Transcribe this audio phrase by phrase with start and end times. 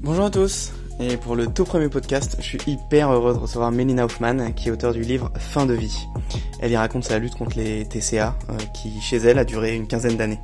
[0.00, 3.72] Bonjour à tous et pour le tout premier podcast, je suis hyper heureux de recevoir
[3.72, 6.06] Mélina Hoffman, qui est auteure du livre Fin de vie.
[6.60, 9.88] Elle y raconte sa lutte contre les TCA, euh, qui chez elle a duré une
[9.88, 10.38] quinzaine d'années.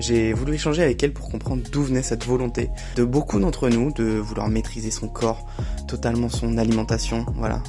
[0.00, 3.92] J'ai voulu échanger avec elle pour comprendre d'où venait cette volonté de beaucoup d'entre nous
[3.92, 5.46] de vouloir maîtriser son corps,
[5.86, 7.62] totalement son alimentation, voilà,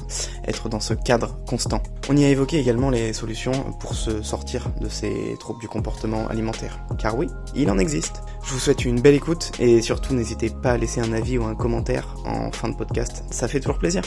[0.46, 1.82] être dans ce cadre constant.
[2.08, 6.26] On y a évoqué également les solutions pour se sortir de ces troubles du comportement
[6.28, 6.80] alimentaire.
[6.98, 8.22] Car oui, il en existe.
[8.44, 11.44] Je vous souhaite une belle écoute et surtout n'hésitez pas à laisser un avis ou
[11.44, 13.24] un commentaire en fin de podcast.
[13.30, 14.02] Ça fait toujours plaisir.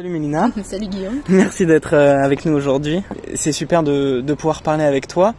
[0.00, 0.50] Salut Mélina.
[0.64, 1.20] Salut Guillaume.
[1.28, 3.02] Merci d'être euh, avec nous aujourd'hui.
[3.34, 5.34] C'est super de, de, pouvoir parler avec toi.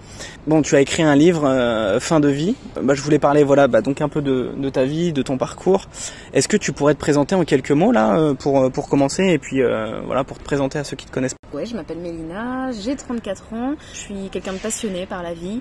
[0.46, 2.56] Bon, tu as écrit un livre, euh, Fin de vie.
[2.80, 5.40] Bah, je voulais parler, voilà, bah, donc un peu de, de, ta vie, de ton
[5.40, 5.88] parcours.
[6.34, 9.40] Est-ce que tu pourrais te présenter en quelques mots là euh, pour pour commencer et
[9.40, 9.64] puis
[10.06, 11.34] voilà pour te présenter à ceux qui te connaissent?
[11.56, 13.74] Ouais, je m'appelle Mélina, j'ai 34 ans.
[13.94, 15.60] Je suis quelqu'un de passionné par la vie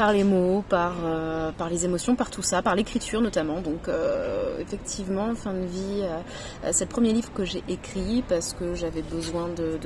[0.00, 3.60] par les mots, par, euh, par les émotions, par tout ça, par l'écriture notamment.
[3.60, 8.54] Donc euh, effectivement, fin de vie, euh, c'est le premier livre que j'ai écrit parce
[8.54, 9.78] que j'avais besoin de,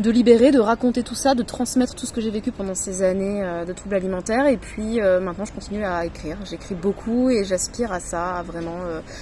[0.00, 3.04] de, libérer, de raconter tout ça, de transmettre tout ce que j'ai vécu pendant ces
[3.04, 4.48] années de troubles alimentaires.
[4.48, 6.36] Et puis maintenant, je continue à écrire.
[6.44, 8.78] J'écris beaucoup et j'aspire à ça, à vraiment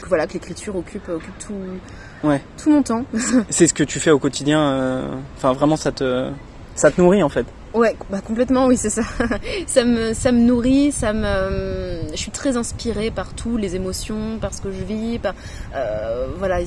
[0.08, 2.40] voilà, que l'écriture occupe, occupe tout, ouais.
[2.56, 3.04] tout mon temps.
[3.50, 5.20] c'est ce que tu fais au quotidien.
[5.36, 6.30] Enfin, vraiment, ça te,
[6.74, 7.44] ça te nourrit en fait.
[7.76, 9.02] Ouais, bah complètement, oui, c'est ça.
[9.66, 14.38] ça me, ça me nourrit, ça me, je suis très inspirée par tout, les émotions,
[14.40, 15.34] par ce que je vis, par,
[15.74, 16.60] euh, voilà,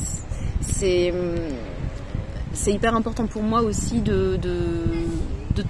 [0.62, 1.12] c'est,
[2.54, 4.50] c'est hyper important pour moi aussi de, de,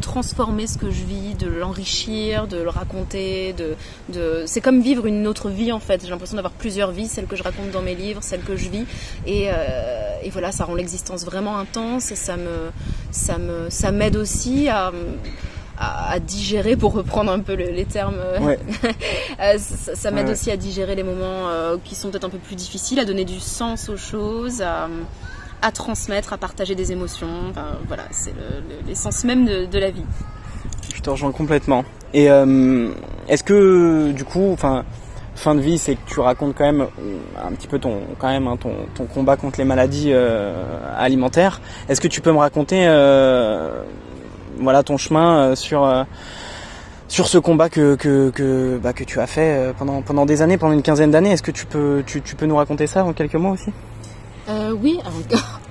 [0.01, 3.53] transformer ce que je vis, de l'enrichir, de le raconter.
[3.53, 3.75] De,
[4.13, 4.43] de...
[4.45, 6.03] C'est comme vivre une autre vie en fait.
[6.03, 8.69] J'ai l'impression d'avoir plusieurs vies, celle que je raconte dans mes livres, celle que je
[8.69, 8.85] vis.
[9.25, 12.71] Et, euh, et voilà, ça rend l'existence vraiment intense et ça me,
[13.11, 14.91] ça me, ça m'aide aussi à
[15.79, 18.17] à, digérer, pour reprendre un peu les termes.
[18.19, 18.57] Euh,
[19.57, 22.55] ça, ça m'aide aussi à digérer les moments euh, qui sont peut-être un peu plus
[22.55, 24.89] difficiles, à donner du sens aux choses, à,
[25.61, 27.53] à transmettre, à partager des émotions.
[27.87, 28.33] voilà, c'est
[28.87, 30.03] l'essence même de, la vie.
[30.93, 31.85] Je te rejoins complètement.
[32.13, 32.89] Et euh,
[33.29, 34.83] est-ce que du coup, enfin,
[35.39, 36.85] fin de vie, c'est que tu racontes quand même
[37.41, 38.57] un petit peu hein,
[38.95, 40.53] ton, combat contre les maladies euh,
[40.97, 41.61] alimentaires.
[41.87, 43.81] Est-ce que tu peux me raconter, euh,
[44.59, 45.87] voilà, ton chemin sur
[47.09, 51.31] ce combat que bah, tu as fait pendant des années, pendant une quinzaine d'années?
[51.31, 53.71] Est-ce que tu peux tu, peux nous raconter ça en quelques mots aussi?
[54.49, 54.99] Euh, oui,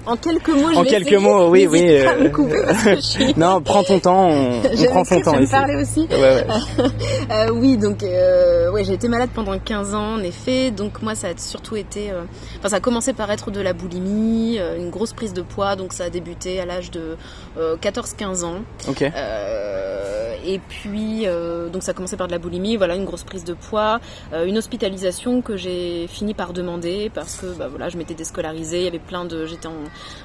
[0.08, 1.82] en quelques mots, je En quelques mots, oui, oui.
[1.86, 3.32] Euh...
[3.36, 5.52] non, prends ton temps, on, prend son temps ici.
[5.52, 6.08] parler aussi.
[6.10, 6.46] Ouais, ouais.
[7.30, 10.70] euh, oui, donc euh, ouais, j'ai été malade pendant 15 ans, en effet.
[10.70, 12.22] Donc moi, ça a surtout été, euh,
[12.58, 15.76] enfin, ça a commencé par être de la boulimie, une grosse prise de poids.
[15.76, 17.16] Donc ça a débuté à l'âge de
[17.58, 18.62] 14-15 ans.
[18.88, 19.02] Ok.
[19.02, 21.26] et puis,
[21.72, 24.00] donc ça a commencé par de la boulimie, voilà, une grosse prise de poids,
[24.32, 28.84] une hospitalisation que j'ai fini par demander parce que, bah voilà, je m'étais déscolarisée il
[28.84, 29.72] y avait plein de, j'étais en,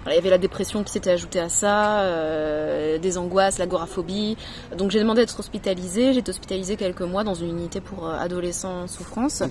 [0.07, 4.38] il y avait la dépression qui s'était ajoutée à ça, euh, des angoisses, l'agoraphobie.
[4.78, 6.13] Donc j'ai demandé d'être hospitalisée.
[6.13, 9.44] J'ai été hospitalisée quelques mois dans une unité pour euh, adolescents en souffrance.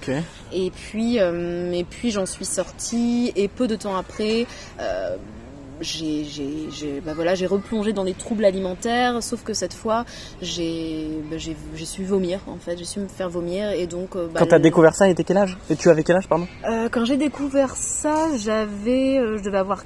[0.52, 4.46] Et puis, euh, et puis j'en suis sortie et peu de temps après
[5.80, 10.04] j'ai bah voilà, replongé dans des troubles alimentaires, sauf que cette fois,
[10.40, 12.76] j'ai bah, su vomir, en fait.
[12.76, 13.70] J'ai su me faire vomir.
[13.72, 15.58] Et donc, bah, quand tu as découvert ça, était quel âge?
[15.70, 16.46] Et tu avais quel âge, pardon?
[16.68, 19.84] Euh, Quand j'ai découvert ça, j'avais, euh, je devais avoir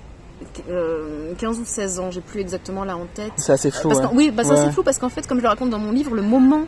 [1.38, 3.32] 15 ou 16 ans, j'ai plus exactement là en tête.
[3.36, 3.90] C'est assez flou.
[4.12, 6.14] Oui, bah, c'est assez flou parce qu'en fait, comme je le raconte dans mon livre,
[6.14, 6.66] le moment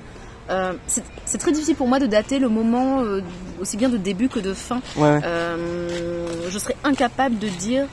[0.87, 3.03] c'est très difficile pour moi de dater le moment
[3.61, 4.81] aussi bien de début que de fin.
[4.97, 7.87] je serais incapable de dire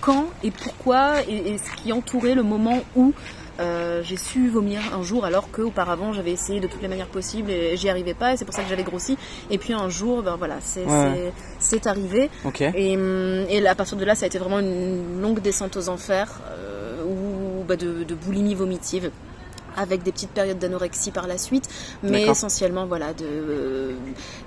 [0.00, 3.14] quand et pourquoi et, ce qui entourait le moment où
[3.60, 7.50] euh, j'ai su vomir un jour alors qu'auparavant j'avais essayé de toutes les manières possibles
[7.50, 9.18] et j'y arrivais pas et c'est pour ça que j'avais grossi.
[9.50, 12.30] Et puis un jour ben voilà c'est arrivé.
[12.74, 12.94] Et,
[13.48, 17.04] et, à partir de là ça a été vraiment une longue descente aux enfers euh,
[17.04, 19.10] ou bah, de, de boulimie vomitive
[19.76, 21.68] avec des petites périodes d'anorexie par la suite,
[22.02, 23.94] mais essentiellement voilà de,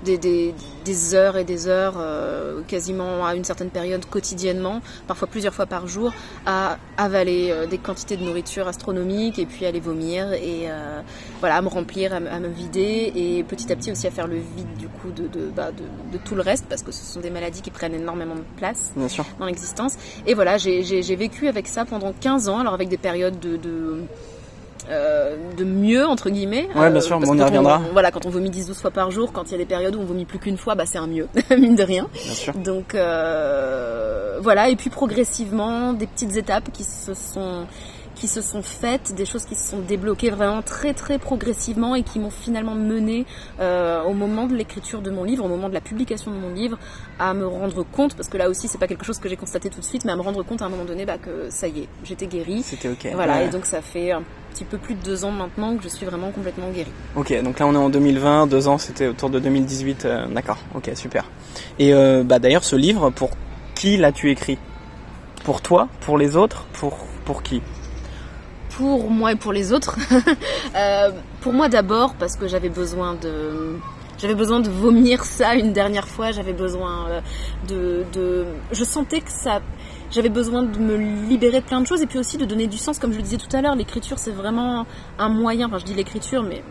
[0.04, 5.66] des, heures et des heures, euh, quasiment à une certaine période quotidiennement, parfois plusieurs fois
[5.66, 6.12] par jour,
[6.46, 11.00] à avaler euh, des quantités de nourriture astronomiques et puis à les vomir et euh,
[11.40, 14.36] voilà à me remplir, à, me vider et petit à petit aussi à faire le
[14.36, 17.62] vide du coup de, bah, de, tout le reste parce que ce sont des maladies
[17.62, 18.92] qui prennent énormément de place
[19.38, 19.94] dans l'existence.
[20.26, 23.56] Et voilà, j'ai vécu avec ça pendant 15 ans, alors avec des périodes de
[24.90, 26.68] euh, de mieux entre guillemets.
[26.74, 27.80] Ouais, bien sûr, on y reviendra.
[27.92, 30.00] voilà, quand on vomit 10-12 fois par jour, quand il y a des périodes où
[30.00, 32.08] on vomit plus qu'une fois, bah c'est un mieux, mine de rien.
[32.12, 32.54] Bien sûr.
[32.54, 37.66] Donc euh, voilà, et puis progressivement, des petites étapes qui se sont
[38.16, 42.02] qui se sont faites, des choses qui se sont débloquées vraiment très très progressivement et
[42.02, 43.26] qui m'ont finalement mené
[43.60, 46.52] euh, au moment de l'écriture de mon livre, au moment de la publication de mon
[46.52, 46.78] livre,
[47.20, 49.70] à me rendre compte, parce que là aussi c'est pas quelque chose que j'ai constaté
[49.70, 51.68] tout de suite, mais à me rendre compte à un moment donné bah, que ça
[51.68, 52.62] y est, j'étais guérie.
[52.62, 53.08] C'était ok.
[53.14, 54.22] Voilà, et donc ça fait un
[54.52, 56.92] petit peu plus de deux ans maintenant que je suis vraiment complètement guérie.
[57.14, 60.58] Ok, donc là on est en 2020, deux ans c'était autour de 2018, euh, d'accord,
[60.74, 61.26] ok, super.
[61.78, 63.30] Et euh, bah, d'ailleurs ce livre, pour
[63.74, 64.58] qui l'as-tu écrit?
[65.44, 65.88] Pour toi?
[66.00, 66.66] Pour les autres?
[66.72, 67.60] Pour, pour qui?
[68.76, 69.96] Pour moi et pour les autres.
[70.74, 73.78] Euh, pour moi d'abord parce que j'avais besoin de
[74.18, 76.32] j'avais besoin de vomir ça une dernière fois.
[76.32, 77.20] J'avais besoin euh,
[77.66, 79.62] de, de, je sentais que ça
[80.10, 82.76] j'avais besoin de me libérer de plein de choses et puis aussi de donner du
[82.76, 84.86] sens comme je le disais tout à l'heure l'écriture c'est vraiment
[85.18, 86.62] un moyen enfin je dis l'écriture mais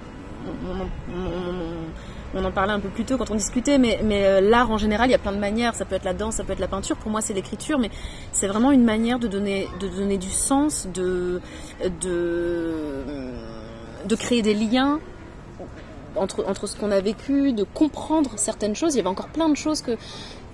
[2.36, 5.08] on en parlait un peu plus tôt quand on discutait, mais, euh, l'art en général,
[5.08, 5.74] il y a plein de manières.
[5.74, 6.98] Ça peut être la danse, ça peut être la peinture.
[6.98, 7.90] Pour moi, c'est l'écriture, mais
[8.34, 11.42] c'est vraiment une manière de donner, de donner du sens, de,
[12.02, 13.04] de,
[14.06, 15.00] de créer des liens
[16.16, 18.96] entre, entre ce qu'on a vécu, de comprendre certaines choses.
[18.96, 19.98] Il y avait encore plein de choses que,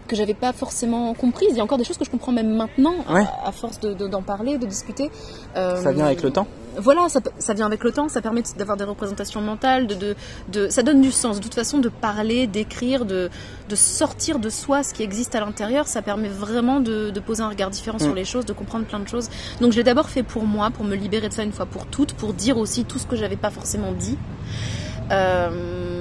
[0.08, 1.50] que j'avais pas forcément comprises.
[1.52, 4.26] Il y a encore des choses que je comprends même maintenant, à, force d'en de,
[4.26, 5.10] parler, de discuter.
[5.56, 8.84] ça vient avec le temps voilà, ça, vient avec le temps, ça permet d'avoir des
[8.84, 10.16] représentations mentales, de,
[10.50, 11.38] de, ça donne du sens.
[11.38, 13.30] De toute façon, de parler, d'écrire, de,
[13.70, 17.50] de sortir de soi ce qui existe à l'intérieur, ça permet vraiment de, poser un
[17.50, 18.16] regard différent sur mm.
[18.16, 19.30] les choses, de comprendre plein de choses.
[19.60, 21.88] Donc, je l'ai d'abord fait pour moi, pour me libérer de ça une fois pour
[21.88, 24.18] toutes, pour dire aussi tout ce que j'avais pas forcément dit.
[25.12, 26.01] Euh,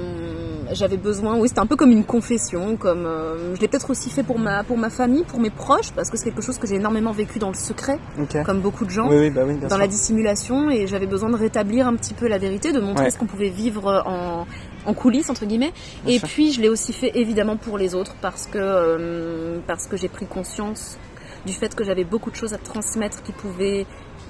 [0.73, 4.09] j'avais besoin, oui, c'était un peu comme une confession, comme euh, je l'ai peut-être aussi
[4.09, 6.67] fait pour ma pour ma famille, pour mes proches, parce que c'est quelque chose que
[6.67, 7.99] j'ai énormément vécu dans le secret,
[8.45, 12.13] comme beaucoup de gens, bah dans la dissimulation, et j'avais besoin de rétablir un petit
[12.13, 14.45] peu la vérité, de montrer ce qu'on pouvait vivre en
[14.85, 15.73] en coulisses entre guillemets.
[16.07, 19.95] et puis je l'ai aussi fait évidemment pour les autres parce que euh, parce que
[19.95, 20.97] j'ai pris conscience
[21.45, 23.85] du fait que j'avais beaucoup de choses à transmettre qui pouvaient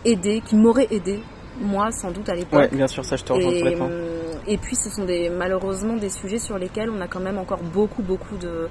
[0.06, 1.20] aider, qui m'auraient aidé
[1.60, 2.60] moi sans doute à l'époque.
[2.60, 3.88] Ouais, bien sûr, ça je te rejoins complètement.
[3.90, 4.11] Euh,
[4.48, 7.60] et puis ce sont des, malheureusement des sujets sur lesquels on a quand même encore
[7.60, 8.68] beaucoup, beaucoup de,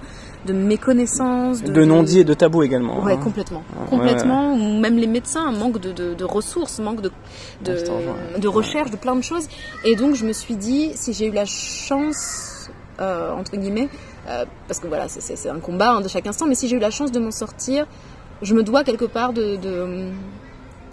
[0.47, 1.63] de méconnaissances.
[1.63, 3.03] De, non-dits et de tabous également.
[3.03, 3.21] Ouais, hein.
[3.23, 3.63] complètement.
[3.89, 7.11] complètement, ou même les médecins, manque de, de, ressources, manque de,
[7.65, 9.49] de, de recherche, de plein de choses.
[9.85, 12.71] Et donc je me suis dit, si j'ai eu la chance,
[13.01, 13.89] euh, entre guillemets,
[14.29, 16.81] euh, parce que voilà, c'est un combat hein, de chaque instant, mais si j'ai eu
[16.81, 17.87] la chance de m'en sortir,
[18.43, 19.59] je me dois quelque part de,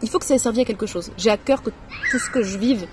[0.01, 1.11] il faut que ça ait servi à quelque chose.
[1.17, 1.71] J'ai à cœur que
[2.11, 2.87] tout ce que je vive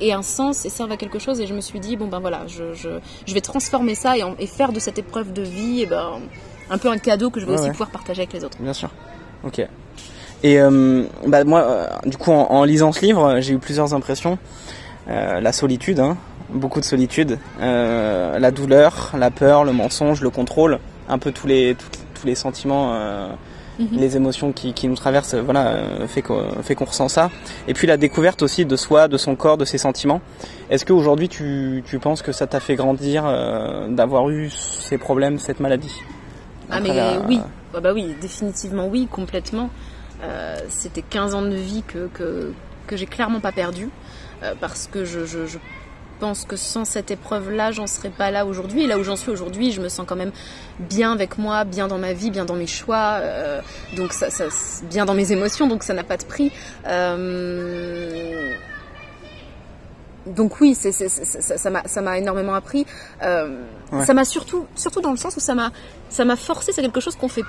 [0.00, 1.40] ait un sens et serve à quelque chose.
[1.40, 2.88] Et je me suis dit, bon ben voilà, je, je,
[3.26, 6.20] je vais transformer ça et, et, faire de cette épreuve de vie et ben,
[6.70, 8.58] un peu un cadeau que je vais aussi pouvoir partager avec les autres.
[8.60, 8.90] Bien sûr.
[9.44, 9.66] Ok.
[10.42, 14.38] Et euh, bah moi, euh, du coup, en, lisant ce livre, j'ai eu plusieurs impressions.
[15.08, 16.16] Euh, la solitude, hein,
[16.50, 20.78] beaucoup de solitude, la douleur, la peur, le mensonge, le contrôle,
[21.08, 21.76] un peu tous les
[22.14, 23.28] tous les sentiments
[23.78, 23.88] Mhm.
[23.92, 27.30] les émotions qui, qui, nous traversent, voilà, euh, fait qu'on fait qu'on ressent ça.
[27.68, 30.20] Et puis la découverte aussi de soi, de son corps, de ses sentiments.
[30.70, 35.38] Est-ce qu'aujourd'hui tu, tu penses que ça t'a fait grandir euh, d'avoir eu ces problèmes,
[35.38, 35.94] cette maladie
[36.70, 36.90] Ah mais
[37.28, 37.40] oui,
[37.74, 39.70] ah bah oui, définitivement oui, complètement.
[40.22, 42.52] Euh, C'était 15 ans de vie que, que,
[42.86, 43.88] que j'ai clairement pas perdu.
[44.42, 45.58] Euh, parce que je, je, je
[46.18, 48.84] pense que sans cette épreuve-là, j'en serais pas là aujourd'hui.
[48.84, 50.32] Et là où j'en suis aujourd'hui, je me sens quand même
[50.78, 53.60] bien avec moi, bien dans ma vie, bien dans mes choix, euh,
[53.96, 54.44] donc ça, ça,
[54.90, 56.52] bien dans mes émotions, donc ça n'a pas de prix.
[56.86, 58.52] Euh,
[60.26, 62.86] donc oui, c'est, c'est, ça, m'a, ça m'a énormément appris.
[63.22, 63.62] Euh,
[64.04, 65.72] ça m'a surtout, surtout dans le sens où ça m'a,
[66.10, 66.72] ça m'a forcé.
[66.72, 67.44] C'est quelque chose qu'on fait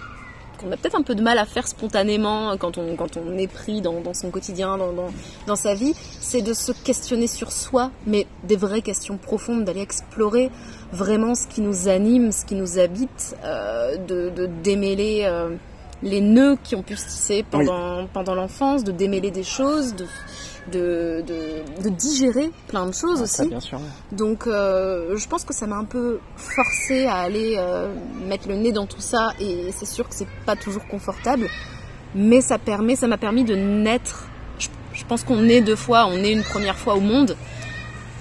[0.60, 3.48] qu'on a peut-être un peu de mal à faire spontanément quand on, quand on est
[3.48, 5.08] pris dans, dans son quotidien, dans, dans,
[5.48, 9.82] dans sa vie, c'est de se questionner sur soi, mais des vraies questions profondes, d'aller
[9.82, 10.52] explorer
[10.92, 15.50] vraiment ce qui nous anime, ce qui nous habite, euh, de, de, démêler euh,
[16.04, 20.06] les nœuds qui ont pu se tisser pendant, pendant l'enfance, de démêler des choses, de
[20.70, 23.48] de, de, digérer plein de choses ah, aussi.
[23.48, 23.80] bien sûr,
[24.12, 27.94] Donc euh, je pense que ça m'a un peu forcé à aller euh,
[28.28, 31.48] mettre le nez dans tout ça et c'est sûr que c'est pas toujours confortable,
[32.16, 34.28] mais ça permet, ça m'a permis de naître.
[34.94, 37.36] Je, pense qu'on est deux fois, on est une première fois au monde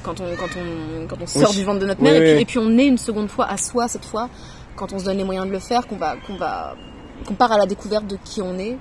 [0.03, 2.23] quand on, quand on, quand on sort du ventre de notre mère.
[2.23, 4.29] Et, puis, on est une seconde fois à soi cette fois
[4.77, 6.77] quand on se donne les moyens de le faire, qu'on va, qu'on va,
[7.27, 8.77] qu'on part à la découverte de qui on est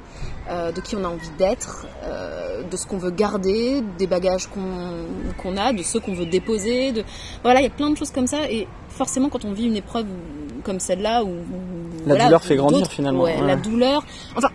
[0.49, 4.47] euh, de qui on a envie d'être, euh, de ce qu'on veut garder, des bagages
[4.47, 6.91] qu'on a, de ceux qu'on veut déposer.
[6.91, 7.03] De...
[7.43, 8.49] Voilà, il y a plein de choses comme ça.
[8.49, 10.05] Et forcément, quand on vit une épreuve
[10.63, 11.33] comme celle-là, où,
[12.05, 13.23] la douleur fait grandir finalement.
[13.23, 14.03] Ouais, la douleur.
[14.35, 14.49] Enfin,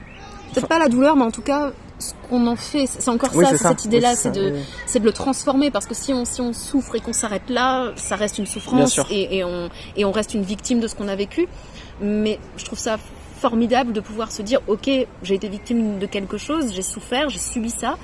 [0.52, 3.56] peut-être pas la douleur, mais en tout cas, ce qu'on en fait, c'est encore ça,
[3.56, 7.00] cette idée-là, c'est de, de le transformer parce que si on, si on souffre et
[7.00, 10.80] qu'on s'arrête là, ça reste une souffrance et, et, on, et on reste une victime
[10.80, 11.48] de ce qu'on a vécu.
[12.00, 12.98] Mais je trouve ça
[13.42, 14.88] formidable de pouvoir se dire, ok,
[15.24, 17.98] j'ai été victime de quelque chose, j'ai souffert, j'ai subi ça,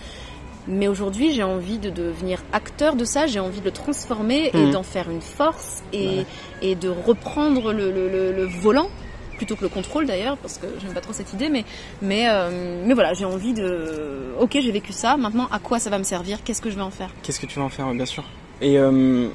[0.66, 4.66] mais aujourd'hui j'ai envie de devenir acteur de ça, j'ai envie de le transformer et
[4.66, 4.73] mhm.
[4.73, 6.25] d'en faire une force et,
[6.61, 8.90] et de reprendre le, le, le, volant
[9.37, 11.64] plutôt que le contrôle d'ailleurs, parce que j'aime pas trop cette idée, mais,
[12.02, 14.35] mais, euh, mais voilà, j'ai envie de.
[14.40, 16.42] Ok, j'ai vécu ça, maintenant à quoi ça va me servir?
[16.42, 17.11] Qu'est-ce que je vais en faire?
[17.23, 18.25] Qu'est-ce que tu vas en faire, bien sûr?
[18.61, 19.28] Et euh,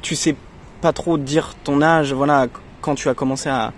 [0.00, 0.34] tu sais
[0.80, 2.46] pas trop dire ton âge, voilà,
[2.80, 3.74] quand tu as commencé à,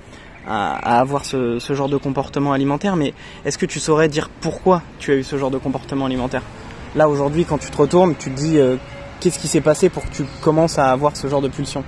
[0.46, 5.12] à, avoir ce, genre de comportement alimentaire, mais est-ce que tu saurais dire pourquoi tu
[5.12, 6.42] as eu ce genre de comportement alimentaire?
[6.94, 8.76] Là aujourd'hui, quand tu te retournes, tu te dis euh,
[9.20, 11.84] qu'est-ce qui s'est passé pour que tu commences à avoir ce genre de pulsion?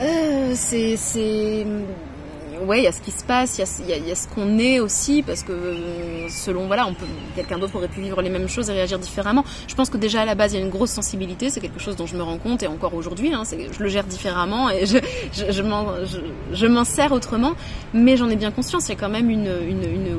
[0.00, 0.96] Euh, C'est
[2.66, 5.22] ouais, il y a ce qui se passe, il y, a, ce qu'on est aussi,
[5.22, 5.74] parce que
[6.28, 6.88] selon voilà,
[7.34, 9.44] quelqu'un d'autre aurait pu vivre les mêmes choses et réagir différemment.
[9.68, 11.80] Je pense que déjà à la base il y a une grosse sensibilité, c'est quelque
[11.80, 14.84] chose dont je me rends compte et encore aujourd'hui, hein, je le gère différemment et
[14.86, 17.52] je, m'en sers autrement,
[17.94, 18.88] mais j'en ai bien conscience.
[18.88, 20.18] Il y a quand même une, une...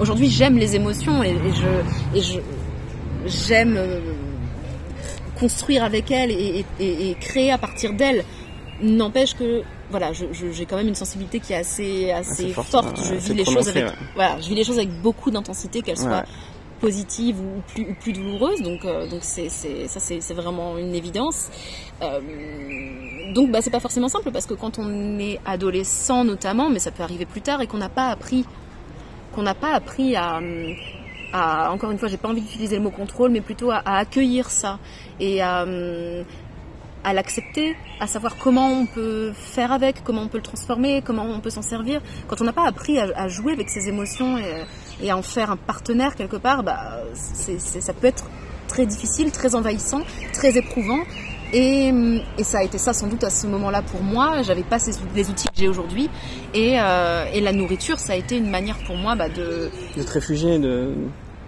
[0.00, 1.34] aujourd'hui j'aime les émotions et,
[3.26, 4.00] j'aime euh,
[5.38, 8.24] construire avec elles et, et créer à partir d'elles.
[8.82, 13.00] N'empêche que voilà, j'ai quand même une sensibilité qui est assez, assez, forte.
[13.04, 16.24] je vis les choses avec, voilà, je vis les choses avec beaucoup d'intensité, qu'elles soient
[16.80, 18.62] positives ou plus, ou plus douloureuses.
[18.62, 21.50] Donc, euh, donc c'est, ça, c'est vraiment une évidence.
[22.02, 22.20] Euh,
[23.34, 26.90] donc, bah, c'est pas forcément simple parce que quand on est adolescent, notamment, mais ça
[26.90, 28.44] peut arriver plus tard et qu'on n'a pas appris,
[29.32, 30.40] qu'on n'a pas appris à,
[31.32, 33.98] à, encore une fois, j'ai pas envie d'utiliser le mot contrôle, mais plutôt à, à
[33.98, 34.78] accueillir ça
[35.20, 35.66] et à,
[37.04, 41.24] à l'accepter, à savoir comment on peut faire avec, comment on peut le transformer, comment
[41.24, 42.00] on peut s'en servir.
[42.28, 44.38] Quand on n'a pas appris à, jouer avec ses émotions
[45.00, 48.24] et, à en faire un partenaire quelque part, bah, ça peut être
[48.68, 50.02] très difficile, très envahissant,
[50.32, 51.00] très éprouvant.
[51.52, 51.92] Et,
[52.42, 54.42] ça a été ça sans doute à ce moment-là pour moi.
[54.42, 54.78] J'avais pas
[55.14, 56.08] les outils que j'ai aujourd'hui.
[56.54, 59.70] Euh, et, la nourriture, ça a été une manière pour moi bah, de...
[59.96, 60.94] De te réfugier, de...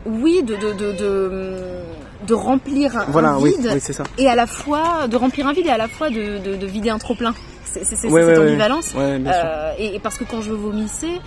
[0.05, 1.83] Oui, de, de, de
[2.27, 3.81] de remplir un, vide
[4.19, 6.91] et à la fois de remplir un vide et à la fois de, de, vider
[6.91, 7.35] un trop plein.
[7.65, 8.95] C'est cette ambivalence.
[8.97, 11.21] Euh, et, parce que quand je vomissais,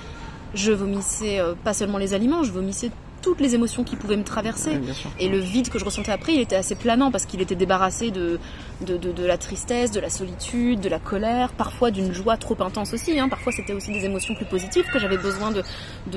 [0.54, 2.92] je vomissais euh, pas seulement les aliments, je vomissais
[3.26, 4.80] toutes les émotions qui pouvaient me traverser.
[5.20, 8.12] et le vide que je ressentais après, il était assez planant parce qu'il était débarrassé
[8.12, 8.40] de
[8.82, 12.94] de, de, la tristesse, de la solitude, de la colère, parfois d'une joie trop intense
[12.94, 13.18] aussi.
[13.18, 13.30] Hein.
[13.30, 15.64] Parfois, c'était aussi des émotions plus positives que j'avais besoin de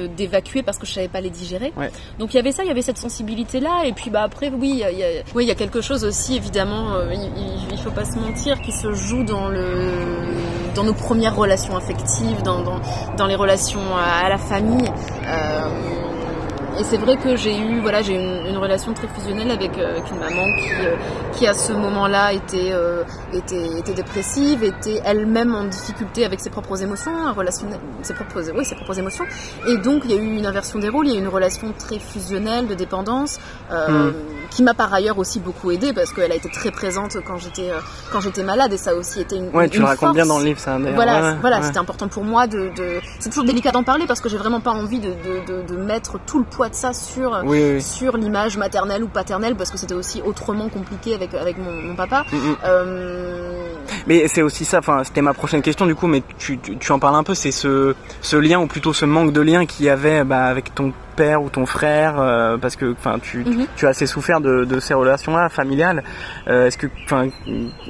[0.06, 1.72] d'évacuer parce que je savais pas les digérer.
[2.18, 3.84] Donc il y avait ça, il y avait cette sensibilité là.
[3.86, 6.36] Et puis bah après, oui, il y a, oui, il y a quelque chose aussi
[6.36, 6.94] évidemment.
[6.94, 9.92] Euh, il, il, faut pas se mentir, qui se joue dans le
[10.74, 12.80] dans nos premières relations affectives, dans, dans,
[13.16, 14.90] dans les relations à, la famille.
[15.26, 16.17] Euh,
[16.78, 19.98] et c'est vrai que j'ai eu, voilà, j'ai une, une, relation très fusionnelle avec, euh,
[20.10, 20.96] une maman qui, euh,
[21.32, 26.50] qui à ce moment-là était, euh, était, était dépressive, était elle-même en difficulté avec ses
[26.50, 27.12] propres émotions,
[28.02, 29.24] ses propres, oui, ses propres émotions.
[29.66, 31.28] Et donc il y a eu une inversion des rôles, il y a eu une
[31.28, 33.38] relation très fusionnelle de dépendance.
[33.70, 34.10] Hmm
[34.50, 37.70] qui m'a par ailleurs aussi beaucoup aidée parce qu'elle a été très présente quand j'étais
[37.70, 37.78] euh,
[38.10, 40.38] quand j'étais malade et ça a aussi été une ouais tu le racontes bien dans
[40.38, 43.00] le livre ça voilà voilà c'était important pour moi de, de...
[43.20, 46.18] c'est toujours délicat d'en parler parce que j'ai vraiment pas envie de, de, de, mettre
[46.26, 47.42] tout le poids de ça sur
[47.80, 51.94] sur l'image maternelle ou paternelle parce que c'était aussi autrement compliqué avec avec mon, mon
[51.94, 52.56] papa mm, mm.
[52.64, 53.74] Euh...
[54.06, 56.92] mais c'est aussi ça enfin c'était ma prochaine question du coup mais tu, tu, tu
[56.92, 59.86] en parles un peu c'est ce ce lien ou plutôt ce manque de lien qu'il
[59.86, 63.66] y avait bah, avec ton père ou ton frère euh, parce que enfin tu, mhm.
[63.74, 66.04] tu, as assez souffert de, de ces relations là familiales.
[66.46, 67.28] Euh, est-ce que enfin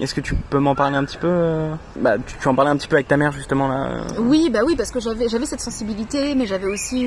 [0.00, 2.70] est-ce que tu peux m'en parler un petit peu euh bah tu, tu, en parlais
[2.70, 5.44] un petit peu avec ta mère justement là oui bah oui parce que j'avais j'avais
[5.44, 7.06] cette sensibilité mais j'avais aussi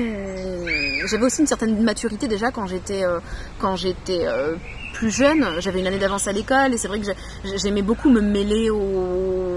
[1.06, 3.02] j'avais aussi une certaine maturité déjà quand j'étais
[3.58, 4.26] quand j'étais
[4.92, 7.06] plus jeune, j'avais une année d'avance à l'école et c'est vrai que
[7.56, 9.51] j'aimais beaucoup me mêler aux,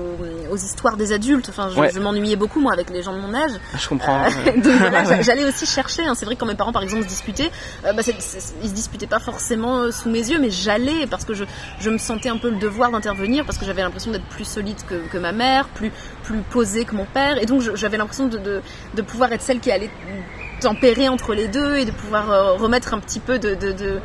[0.56, 1.50] aux, histoires des adultes.
[1.50, 3.52] Enfin, je, m'ennuyais beaucoup moi avec les gens de mon âge.
[3.78, 4.24] Je comprends.
[4.24, 6.06] Euh, j'allais aussi chercher.
[6.06, 6.14] Hein.
[6.16, 7.52] C'est vrai que quand mes parents par exemple se disputaient,
[7.86, 11.34] euh, bah, ils se disputaient pas forcément euh, sous mes yeux, mais j'allais parce que
[11.34, 11.46] je,
[11.80, 14.78] je, me sentais un peu le devoir d'intervenir parce que j'avais l'impression d'être plus solide
[14.88, 15.92] que, que, ma mère, plus
[16.24, 18.62] plus posée que mon père et donc j'avais l'impression de, de,
[18.96, 19.92] de pouvoir être celle qui allait
[20.60, 24.00] tempérer entre les deux et de pouvoir remettre un petit peu de, de,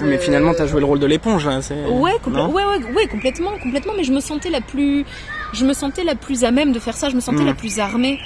[0.00, 1.60] mais finalement, tu as joué le rôle de l'éponge, là.
[1.88, 3.92] Ouais, ouais, ouais, complètement, complètement.
[3.96, 5.04] Mais je me sentais la plus,
[5.52, 7.08] je me sentais la plus à même de faire ça.
[7.08, 7.46] Je me sentais hmm.
[7.46, 8.18] la plus armée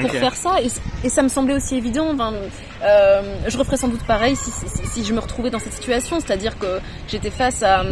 [0.00, 2.14] pour faire ça, et, ça me semblait aussi évident.
[2.82, 4.50] euh, je referais sans doute pareil si,
[4.84, 7.82] si, je me retrouvais dans cette situation, c'est-à-dire que j'étais face à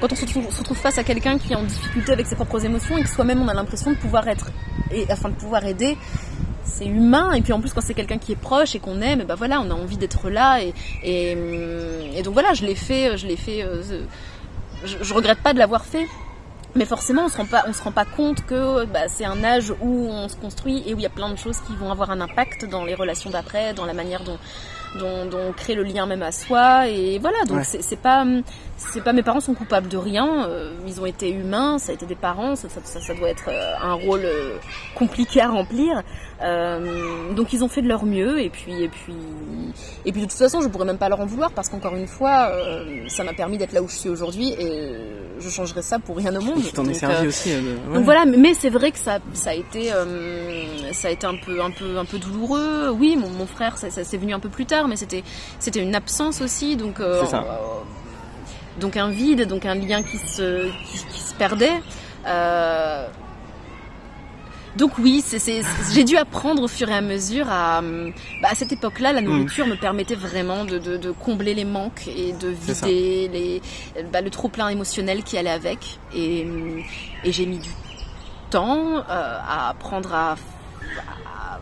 [0.00, 2.96] quand on se retrouve, face à quelqu'un qui est en difficulté avec ses propres émotions
[2.98, 4.50] et que soi-même on a l'impression de pouvoir être,
[4.90, 5.96] et, afin de pouvoir aider,
[6.64, 9.20] c'est humain et puis en plus quand c'est quelqu'un qui est proche et qu'on aime,
[9.20, 13.16] et ben voilà, on a envie d'être là et, et, donc voilà, je l'ai fait,
[13.16, 13.82] je l'ai fait, euh,
[14.84, 16.06] je, je, regrette pas de l'avoir fait
[16.76, 19.42] mais forcément, on se rend pas, on se rend pas compte que bah, c'est un
[19.44, 21.90] âge où on se construit et où il y a plein de choses qui vont
[21.90, 24.38] avoir un impact dans les relations d'après, dans la manière dont
[24.98, 26.88] dont, on crée le lien même à soi.
[26.88, 28.24] Et voilà donc c'est pas
[28.76, 31.94] c'est pas mes parents sont coupables de rien euh, ils ont été humains ça a
[31.94, 34.56] été des parents ça, ça, ça doit être euh, un rôle euh,
[34.94, 36.02] compliqué à remplir.
[37.34, 39.14] Donc ils ont fait de leur mieux et puis et puis
[40.04, 42.06] et puis de toute façon je pourrais même pas leur en vouloir parce qu'encore une
[42.06, 42.50] fois
[43.08, 44.92] ça m'a permis d'être là où je suis aujourd'hui et
[45.38, 46.62] je changerais ça pour rien au monde.
[46.62, 47.50] Tu t'en es servi aussi
[47.94, 49.90] donc voilà mais c'est vrai que ça ça a été
[50.92, 52.90] ça a été un peu un peu un peu douloureux.
[52.90, 55.24] Oui mon, mon frère ça, ça s'est venu un peu plus tard mais c'était
[55.58, 57.38] c'était une absence aussi, donc euh, euh,
[58.80, 61.80] donc un vide, donc un lien qui se qui, se perdait.
[62.26, 63.06] Euh,
[64.76, 65.24] donc oui,
[65.92, 67.80] j'ai dû apprendre au fur et à mesure à,
[68.42, 69.70] bah, à cette époque-là, la nourriture mm.
[69.70, 73.62] me permettait vraiment de, de, combler les manques et de vider les,
[74.12, 75.98] bah, le trop plein émotionnel qui allait avec.
[76.14, 76.46] Et,
[77.24, 77.70] et j'ai mis du
[78.50, 80.36] temps à apprendre à,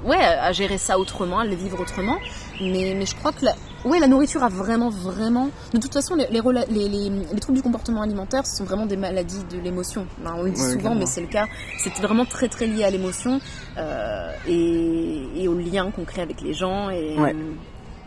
[0.05, 2.19] ouais, à gérer ça autrement, à le vivre autrement.
[2.61, 3.55] Mais, mais je crois que la,
[3.85, 5.51] ouais, la nourriture a vraiment, vraiment.
[5.73, 6.41] De toute façon, les, les,
[6.71, 10.07] les, les troubles du comportement alimentaire, ce sont vraiment des maladies de l'émotion.
[10.25, 11.47] on le dit souvent, mais c'est le cas.
[11.79, 13.41] C'est vraiment très, très lié à l'émotion
[13.79, 16.91] euh, et, et, au lien qu'on crée avec les gens.
[16.91, 17.35] Et, ouais.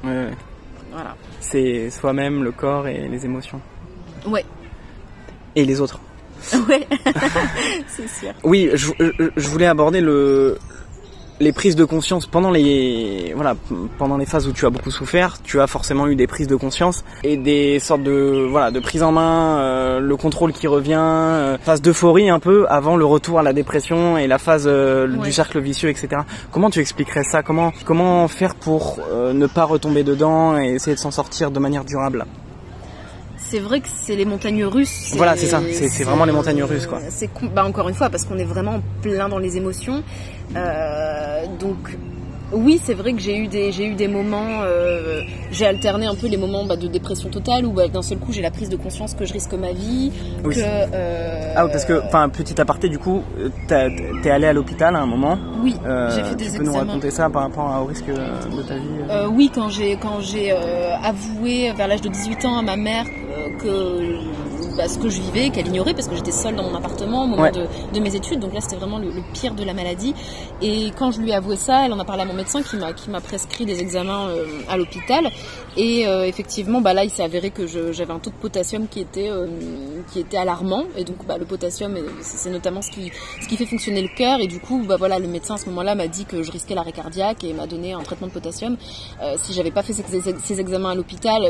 [0.03, 0.31] ouais,
[0.91, 1.15] Voilà.
[1.39, 3.61] C'est soi-même, le corps et les émotions.
[4.25, 4.45] Ouais.
[5.55, 5.99] Et les autres.
[6.69, 6.87] Ouais,
[7.87, 8.31] c'est sûr.
[8.43, 8.91] Oui, je,
[9.35, 10.59] je voulais aborder le,
[11.39, 13.55] les prises de conscience pendant les voilà
[13.97, 16.55] pendant les phases où tu as beaucoup souffert, tu as forcément eu des prises de
[16.55, 20.95] conscience et des sortes de voilà de prise en main, euh, le contrôle qui revient,
[20.97, 25.07] euh, phase d'euphorie un peu avant le retour à la dépression et la phase euh,
[25.07, 26.21] du cercle vicieux, etc.
[26.51, 27.43] Comment tu expliquerais ça?
[27.43, 28.99] Comment comment faire pour
[29.33, 32.25] ne pas retomber dedans et essayer de s'en sortir de manière durable?
[33.49, 35.13] C'est vrai que c'est les montagnes russes.
[35.15, 36.99] Voilà, c'est ça, c'est vraiment les montagnes russes, quoi.
[37.09, 40.03] C'est bah, encore une fois parce qu'on est vraiment plein dans les émotions.
[40.55, 41.97] Euh, donc
[42.53, 46.15] oui, c'est vrai que j'ai eu des j'ai eu des moments, euh, j'ai alterné un
[46.15, 48.69] peu les moments bah, de dépression totale où bah, d'un seul coup j'ai la prise
[48.69, 50.13] de conscience que je risque ma vie.
[50.45, 50.55] Oui.
[50.55, 53.21] Que, euh, ah parce que enfin petit aparté du coup
[53.67, 55.37] t'es allé à l'hôpital à un moment.
[55.61, 55.75] Oui.
[56.15, 59.27] j'ai fait des tu peux nous raconter ça par rapport au risque de ta vie.
[59.35, 60.53] oui quand j'ai quand j'ai
[61.03, 63.05] avoué vers l'âge de 18 ans à ma mère
[63.59, 64.46] que
[64.77, 67.27] bah, ce que je vivais, qu'elle ignorait parce que j'étais seule dans mon appartement au
[67.27, 68.39] moment de, mes études.
[68.39, 70.13] Donc là, c'était vraiment le, pire de la maladie.
[70.61, 72.77] Et quand je lui ai avoué ça, elle en a parlé à mon médecin qui
[72.77, 75.29] m'a qui m'a prescrit des examens euh, à l'hôpital.
[75.75, 78.99] Et euh, effectivement, bah là, il s'est avéré que j'avais un taux de potassium qui
[78.99, 79.47] était euh,
[80.13, 80.83] qui était alarmant.
[80.95, 83.11] Et donc, bah, le potassium, c'est notamment ce qui
[83.41, 84.39] ce qui fait fonctionner le cœur.
[84.41, 86.75] Et du coup, bah voilà, le médecin à ce moment-là m'a dit que je risquais
[86.75, 88.77] l'arrêt cardiaque et m'a donné un traitement de potassium.
[89.37, 90.03] si j'avais pas fait ces,
[90.43, 91.43] ces examens à l'hôpital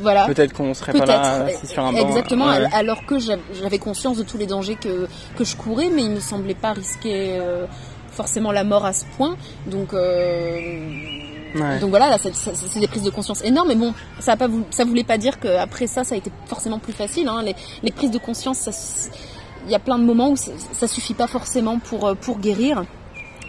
[0.00, 0.26] voilà.
[0.26, 2.08] Peut-être qu'on serait pas là sur un banc.
[2.08, 5.06] Exactement, alors que j'avais conscience de tous les dangers que,
[5.36, 7.66] que je courais, mais il me semblait pas risquer euh,
[8.12, 9.36] forcément la mort à ce point.
[9.66, 13.68] Donc, euh, donc voilà, là, c'est des prises de conscience énormes.
[13.68, 16.78] Mais bon, ça a pas, ça voulait pas dire qu'après ça, ça a été forcément
[16.78, 17.28] plus facile.
[17.28, 17.42] Hein.
[17.42, 19.10] Les, les, prises de conscience,
[19.66, 22.84] il y a plein de moments où ça suffit pas forcément pour, euh, pour guérir.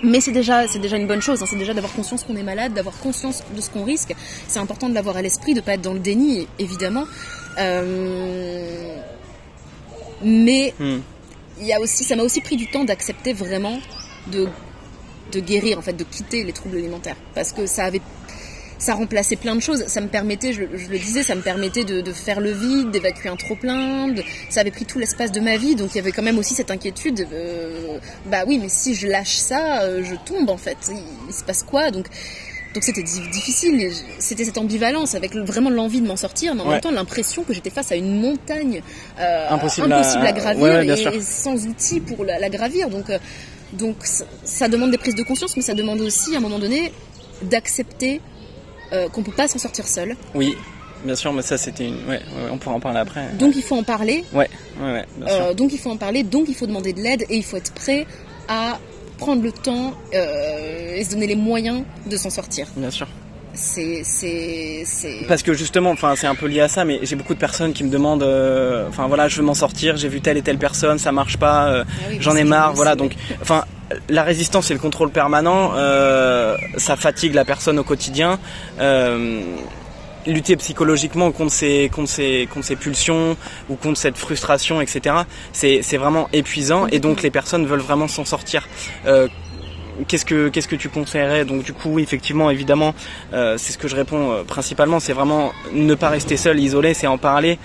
[0.06, 1.42] Mais c'est déjà, c'est déjà une bonne chose.
[1.42, 1.48] Hein.
[1.50, 4.14] C'est déjà d'avoir conscience qu'on est malade, d'avoir conscience de ce qu'on risque.
[4.48, 7.06] C'est important de l'avoir à l'esprit, de pas être dans le déni, évidemment.
[7.58, 8.98] Euh...
[10.24, 11.00] Mais hmm.
[11.60, 13.80] il y a aussi, ça m'a aussi pris du temps d'accepter vraiment
[14.32, 14.48] de
[15.32, 18.02] de guérir, en fait, de quitter les troubles alimentaires, parce que ça avait
[18.78, 19.86] ça remplaçait plein de choses.
[19.88, 23.36] Ça me permettait, je, le disais, ça me permettait de, faire le vide, d'évacuer un
[23.36, 24.14] trop plein.
[24.50, 26.54] ça avait pris tout l'espace de ma vie, donc il y avait quand même aussi
[26.54, 27.28] cette inquiétude.
[27.34, 30.78] Euh, bah oui, mais si je lâche ça, euh, je tombe en fait.
[31.28, 31.92] Il, se passe quoi?
[31.92, 32.08] Donc
[32.74, 36.82] donc c'était difficile, c'était cette ambivalence avec vraiment l'envie de m'en sortir, mais en même
[36.82, 38.82] temps l'impression que j'étais face à une montagne
[39.18, 42.90] euh, impossible, à, gravir et, sans outils pour la, gravir.
[42.90, 43.06] Donc,
[43.72, 43.96] donc
[44.44, 46.92] ça demande des prises de conscience, mais ça demande aussi à un moment donné
[47.44, 48.20] d'accepter
[48.94, 50.16] euh, qu'on peut pas s'en sortir seul.
[50.34, 50.56] Oui,
[51.04, 52.08] bien sûr, mais ça c'était une.
[52.08, 52.22] Ouais,
[52.52, 53.30] on pourra en parler après.
[53.40, 54.24] Donc il faut en parler.
[54.34, 54.50] Ouais,
[54.82, 55.46] ouais, bien sûr.
[55.46, 57.58] Euh, donc il faut en parler, donc il faut demander de l'aide et il faut
[57.58, 58.06] être prêt
[58.48, 58.80] à
[59.18, 62.68] prendre le temps euh, et se donner les moyens de s'en sortir.
[62.76, 63.08] Bien sûr.
[63.58, 64.84] C'est, c'est,
[65.30, 67.72] Parce que justement, enfin, c'est un peu lié à ça, mais j'ai beaucoup de personnes
[67.72, 68.22] qui me demandent,
[68.90, 71.84] enfin voilà, je veux m'en sortir, j'ai vu telle et telle personne, ça marche pas,
[71.84, 71.84] ah
[72.20, 72.98] j'en ai marre, voilà.
[72.98, 73.64] Donc, enfin,
[74.10, 78.40] la résistance et le contrôle permanent, euh, ça fatigue la personne au quotidien.
[78.80, 79.42] Euh,
[80.28, 83.38] lutter psychologiquement contre ses, contre, ses, contre ses pulsions
[83.70, 85.18] ou contre cette frustration, etc.,
[85.54, 88.68] c'est vraiment épuisant et donc les personnes veulent vraiment s'en sortir.
[89.06, 89.28] Euh,
[90.08, 91.46] qu'est-ce que qu'est-ce que tu conseillerais?
[91.46, 92.96] Donc du coup, effectivement, évidemment,
[93.32, 95.00] c'est ce que je réponds principalement.
[95.00, 97.60] C'est vraiment ne pas rester seul, isolé, c'est en parler,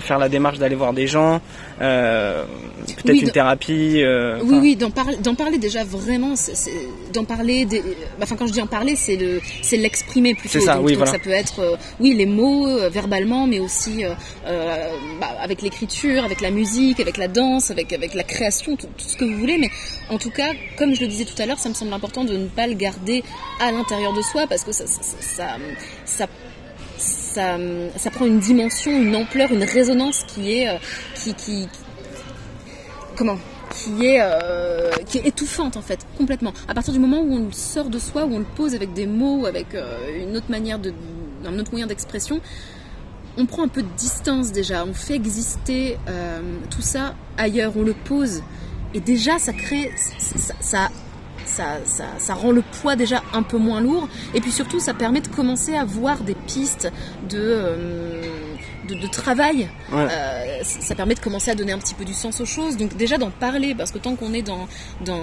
[0.00, 1.42] faire la démarche d'aller voir des gens,
[1.78, 4.02] peut-être une thérapie.
[4.42, 6.34] oui, oui, d'en parler, d'en parler déjà vraiment,
[7.12, 7.64] d'en parler.
[7.64, 7.82] Des,
[8.22, 10.58] enfin, quand je dis en parler, c'est le, c'est l'exprimer plutôt.
[10.58, 11.12] C'est ça, donc, oui, voilà.
[11.12, 14.04] Ça peut être, oui, les mots verbalement, mais aussi
[15.20, 19.08] bah, avec l'écriture, avec la musique, avec la danse, avec avec la création, tout, tout
[19.08, 19.58] ce que vous voulez.
[19.58, 19.70] Mais
[20.08, 22.36] en tout cas, comme je le disais tout à l'heure, ça me semble important de
[22.36, 23.22] ne pas le garder
[23.60, 25.56] à l'intérieur de soi parce que ça, ça, ça,
[26.04, 26.26] ça,
[28.10, 30.78] prend une dimension, une ampleur, une résonance qui est, euh,
[31.36, 31.68] qui,
[33.16, 33.38] comment?
[33.70, 36.52] Qui est, euh, qui est étouffante en fait, complètement.
[36.68, 38.92] À partir du moment où on le sort de soi, où on le pose avec
[38.92, 40.92] des mots, avec euh, une autre manière de,
[41.44, 42.40] un autre moyen d'expression,
[43.36, 45.98] on prend un peu de distance déjà, on fait exister
[46.70, 48.42] tout ça ailleurs, on le pose.
[48.94, 50.88] Et déjà, ça crée, ça ça,
[51.44, 54.08] ça, rend le poids déjà un peu moins lourd.
[54.34, 56.90] Et puis surtout, ça permet de commencer à voir des pistes
[57.28, 58.22] de, euh,
[58.88, 59.68] de, travail.
[59.92, 62.76] Euh, ça permet de commencer à donner un petit peu du sens aux choses.
[62.76, 64.68] Donc déjà d'en parler, parce que tant qu'on est dans,
[65.04, 65.22] dans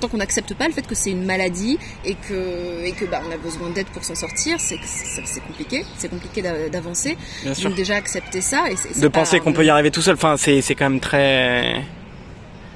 [0.00, 3.20] tant qu'on n'accepte pas le fait que c'est une maladie et que, et que bah,
[3.28, 5.84] on a besoin d'aide pour s'en sortir, c'est c'est compliqué.
[5.98, 7.16] C'est compliqué d'avancer.
[7.62, 8.64] Donc déjà accepter ça.
[8.70, 10.14] Et de penser qu'on peut y arriver tout seul.
[10.14, 11.82] Enfin, c'est quand même très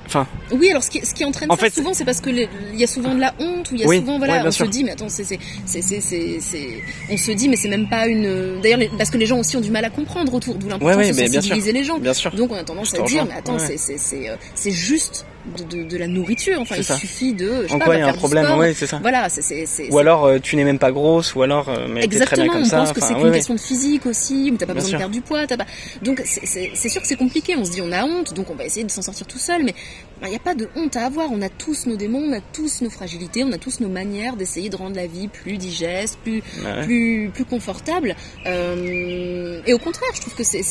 [0.07, 0.27] Enfin.
[0.53, 2.79] Oui, alors ce qui, ce qui entraîne en ça fait, souvent, c'est parce que il
[2.79, 4.85] y a souvent de la honte, ou il y a souvent, voilà, on se dit,
[4.85, 8.61] mais attends, c'est, c'est, c'est, c'est, on se dit, mais c'est même pas une.
[8.61, 11.13] D'ailleurs, parce que les gens aussi ont du mal à comprendre autour, d'où l'importance de
[11.13, 11.99] sensibiliser les gens.
[11.99, 12.31] Bien sûr.
[12.35, 15.85] Donc on a tendance à dire, mais attends, c'est, c'est, c'est, euh, c'est juste de,
[15.85, 16.61] de, la nourriture.
[16.61, 17.67] Enfin, il suffit de.
[17.69, 18.99] Je en quoi il y a un problème Oui, c'est ça.
[19.01, 19.91] Voilà, c'est.
[19.91, 22.37] Ou alors euh, tu n'es même pas grosse, ou alors euh, mais Exactement.
[22.37, 22.79] Très bien comme on ça.
[22.79, 25.21] pense que c'est une question de physique aussi, où t'as pas besoin de perdre du
[25.21, 25.41] poids.
[25.41, 25.67] As pas...
[26.03, 27.57] Donc c'est sûr que c'est compliqué.
[27.57, 29.65] On se dit on a honte, donc on va essayer de s'en sortir tout seul,
[29.65, 29.75] mais
[30.23, 31.31] il n'y a pas de honte à avoir.
[31.31, 34.37] On a tous nos démons, on a tous nos fragilités, on a tous nos manières
[34.37, 36.43] d'essayer de rendre la vie plus digeste, plus
[36.85, 38.17] plus plus confortable.
[38.47, 40.63] Euh, et au contraire, je trouve que c'est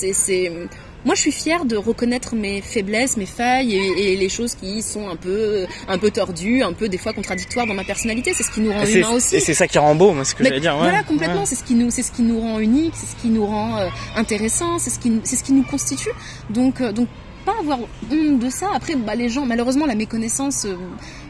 [1.05, 5.09] moi, je suis fière de reconnaître mes faiblesses, mes failles et, les choses qui sont
[5.09, 8.33] un peu, un peu tordues, un peu des fois contradictoires dans ma personnalité.
[8.33, 9.35] C'est ce qui nous rend humains aussi.
[9.35, 10.77] Et c'est ça qui rend beau, moi, ce que j'allais dire.
[10.77, 11.45] voilà, complètement.
[11.45, 13.77] C'est ce qui nous, c'est ce qui nous rend unique, c'est ce qui nous rend
[13.77, 16.11] euh, intéressant, c'est ce qui, c'est ce qui nous constitue.
[16.49, 17.07] Donc, euh, donc
[17.45, 18.69] pas avoir honte de ça.
[18.73, 20.75] Après, bah, les gens, malheureusement, la méconnaissance, euh,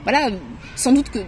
[0.03, 0.29] voilà,
[0.75, 1.19] sans doute que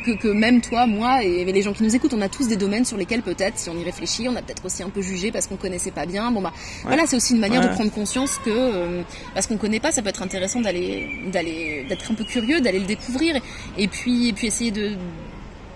[0.00, 2.84] que, même toi, moi et les gens qui nous écoutent, on a tous des domaines
[2.84, 5.46] sur lesquels peut-être, si on y réfléchit, on a peut-être aussi un peu jugé parce
[5.46, 6.30] qu'on connaissait pas bien.
[6.30, 6.52] Bon bah
[6.84, 9.02] voilà, c'est aussi une manière de prendre conscience que euh,
[9.34, 12.80] parce qu'on connaît pas, ça peut être intéressant d'aller d'aller d'être un peu curieux, d'aller
[12.80, 13.40] le découvrir
[13.78, 14.92] et, puis et puis essayer de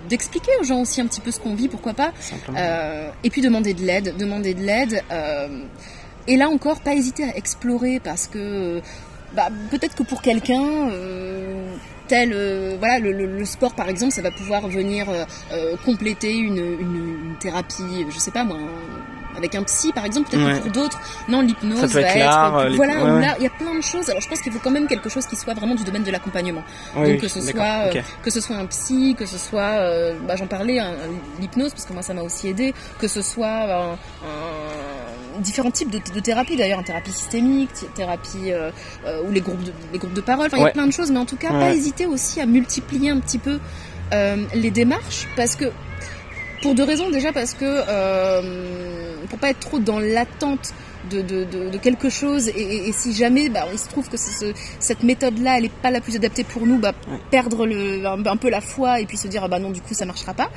[0.08, 2.12] d'expliquer aux gens aussi un petit peu ce qu'on vit, pourquoi pas.
[2.56, 5.02] Euh, et puis demander de l'aide, demander de l'aide.
[5.10, 5.48] Euh,
[6.26, 8.82] et là encore, pas hésiter à explorer parce que
[9.34, 10.90] bah, peut-être que pour quelqu'un,
[12.08, 16.56] tel euh, voilà le, sport par exemple ça va pouvoir venir euh, euh, compléter une,
[16.58, 18.58] une, thérapie je sais pas moi
[19.36, 23.46] avec un psy par exemple peut-être pour d'autres non l'hypnose va être, voilà il y
[23.46, 24.08] a plein de choses.
[24.08, 26.10] Alors je pense qu'il faut quand même quelque chose qui soit vraiment du domaine de
[26.10, 26.62] l'accompagnement.
[26.94, 27.90] Donc que ce soit
[28.22, 29.76] que ce soit un psy que ce soit
[30.26, 30.80] bah, j'en parlais
[31.40, 33.98] l'hypnose parce que moi ça m'a aussi aidé que ce soit un
[35.40, 38.70] différents types de, de thérapies d'ailleurs, thérapie systémique, thérapie euh,
[39.06, 40.92] euh, ou les groupes de, les groupes de parole, enfin il y a plein de
[40.92, 43.58] choses, mais en tout cas pas hésiter aussi à multiplier un petit peu
[44.12, 45.66] euh, les démarches parce que
[46.62, 47.10] pour deux raisons.
[47.10, 50.72] Déjà parce que pour pas être trop dans l'attente
[51.10, 55.58] de, de, de, quelque chose et, si jamais bah, il se trouve que cette méthode-là
[55.58, 56.92] elle est pas la plus adaptée pour nous, bah,
[57.30, 59.94] perdre le, un, peu la foi et puis se dire ah bah non du coup
[59.94, 60.50] ça marchera pas.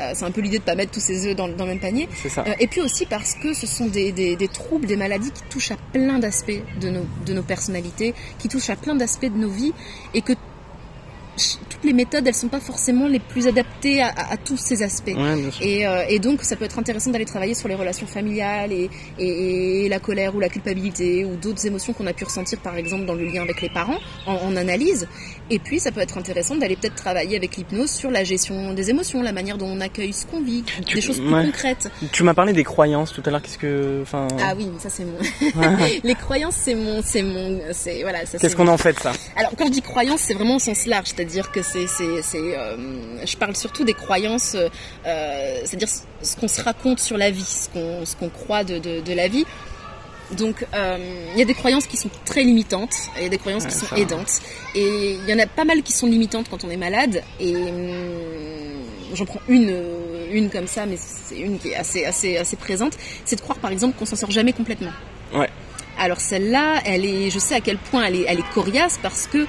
[0.00, 1.80] Euh, c'est un peu l'idée de pas mettre tous ses œufs dans, dans le même
[1.80, 2.08] panier.
[2.38, 5.42] Euh, et puis aussi parce que ce sont des, des, des troubles, des maladies qui
[5.44, 9.38] touchent à plein d'aspects de nos, de nos personnalités, qui touchent à plein d'aspects de
[9.38, 9.72] nos vies
[10.14, 10.32] et que
[11.68, 15.08] toutes les méthodes, elles sont pas forcément les plus adaptées à, tous ces aspects.
[15.60, 18.90] et, euh, et, donc, ça peut être intéressant d'aller travailler sur les relations familiales et,
[19.18, 23.04] et, la colère ou la culpabilité ou d'autres émotions qu'on a pu ressentir, par exemple,
[23.04, 25.08] dans le lien avec les parents, en, analyse.
[25.50, 28.90] Et puis, ça peut être intéressant d'aller peut-être travailler avec l'hypnose sur la gestion des
[28.90, 31.90] émotions, la manière dont on accueille ce qu'on vit, des choses plus concrètes.
[32.12, 33.42] Tu m'as parlé des croyances tout à l'heure.
[33.42, 34.28] Qu'est-ce que, enfin.
[34.40, 35.18] Ah oui, ça c'est mon.
[36.04, 38.20] les croyances, c'est mon, c'est mon, c'est voilà.
[38.24, 39.12] Qu'est-ce qu'on en fait ça?
[39.36, 42.76] Alors, quand je dis croyances, c'est vraiment au sens large c'est-à-dire que c'est, c'est, euh,
[43.24, 44.56] je parle surtout des croyances,
[45.06, 48.78] euh, c'est-à-dire ce qu'on se raconte sur la vie, ce qu'on, ce qu'on croit de,
[48.78, 49.44] de, la vie.
[50.32, 53.38] Donc, euh, il y a des croyances qui sont très limitantes, il y a des
[53.38, 54.40] croyances qui sont aidantes,
[54.74, 57.22] et il y en a pas mal qui sont limitantes quand on est malade.
[57.40, 58.84] Et hum,
[59.14, 59.76] j'en prends une,
[60.30, 62.94] une comme ça, mais c'est une qui est assez, assez, assez présente.
[63.24, 64.92] C'est de croire, par exemple, qu'on s'en sort jamais complètement.
[65.34, 65.48] Ouais.
[65.98, 69.28] Alors celle-là, elle est, je sais à quel point elle est, elle est coriace parce
[69.28, 69.46] que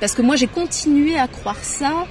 [0.00, 2.06] parce que moi, j'ai continué à croire ça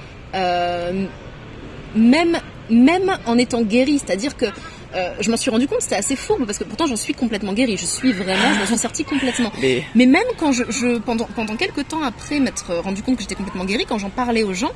[1.94, 2.38] même,
[2.70, 4.46] même en étant guérie, c'est-à-dire que
[4.94, 7.52] euh, je m'en suis rendu compte, c'était assez fourbe parce que pourtant j'en suis complètement
[7.52, 7.76] guérie.
[7.76, 9.52] Je suis vraiment, je m'en suis sortie complètement.
[9.94, 13.34] Mais, même quand je, je, pendant pendant quelques temps après m'être rendu compte que j'étais
[13.34, 14.72] complètement guérie, quand j'en parlais aux gens,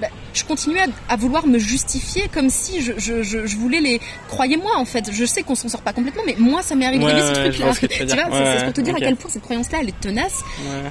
[0.00, 4.00] bah, je continuais à, vouloir me justifier comme si je, je, je, voulais les.
[4.28, 7.04] Croyez-moi en fait, je sais qu'on s'en sort pas complètement, mais moi ça m'est arrivé
[7.04, 7.50] ouais, ce truc-là.
[7.50, 10.42] Tu, vois, c'est pour te dire à quel point cette croyance-là elle est tenace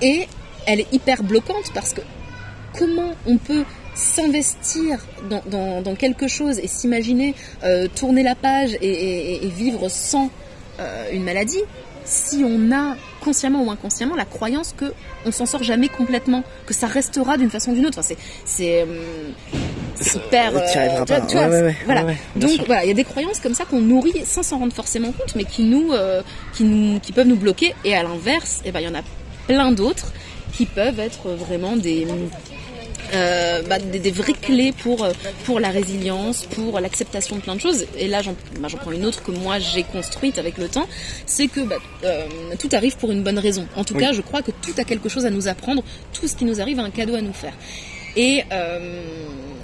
[0.01, 0.27] et
[0.65, 2.01] elle est hyper bloquante parce que
[2.73, 3.63] comment on peut
[3.95, 10.29] s'investir dans, quelque chose et s'imaginer euh, tourner la page et, vivre sans
[10.79, 11.61] euh, une maladie,
[12.03, 14.93] si on a consciemment ou inconsciemment la croyance que
[15.25, 17.99] on s'en sort jamais complètement, que ça restera d'une façon ou d'une autre.
[17.99, 18.85] Enfin, c'est euh,
[20.13, 20.51] hyper.
[21.85, 22.05] voilà.
[22.35, 25.11] Donc voilà, il y a des croyances comme ça qu'on nourrit sans s'en rendre forcément
[25.13, 25.93] compte, mais qui nous,
[26.53, 27.73] qui nous, qui peuvent nous bloquer.
[27.85, 29.03] Et à l'inverse, eh ben il y en a
[29.47, 30.11] plein d'autres
[30.53, 32.05] qui peuvent être vraiment des
[33.13, 35.11] euh, bah, des, vraies clés pour, euh,
[35.45, 37.85] pour la résilience, pour l'acceptation de plein de choses.
[37.97, 40.87] Et là, j'en bah, prends une autre que moi j'ai construite avec le temps,
[41.25, 42.25] c'est que bah, euh,
[42.59, 43.67] tout arrive pour une bonne raison.
[43.75, 46.35] En tout cas, je crois que tout a quelque chose à nous apprendre, tout ce
[46.35, 47.53] qui nous arrive a un cadeau à nous faire.
[48.17, 48.43] Et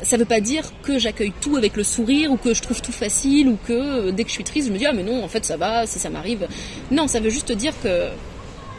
[0.03, 2.91] ça veut pas dire que j'accueille tout avec le sourire ou que je trouve tout
[2.91, 5.27] facile ou que dès que je suis triste, je me dis ah mais non, en
[5.27, 6.47] fait ça va, si ça m'arrive.
[6.89, 8.09] Non, ça veut juste dire que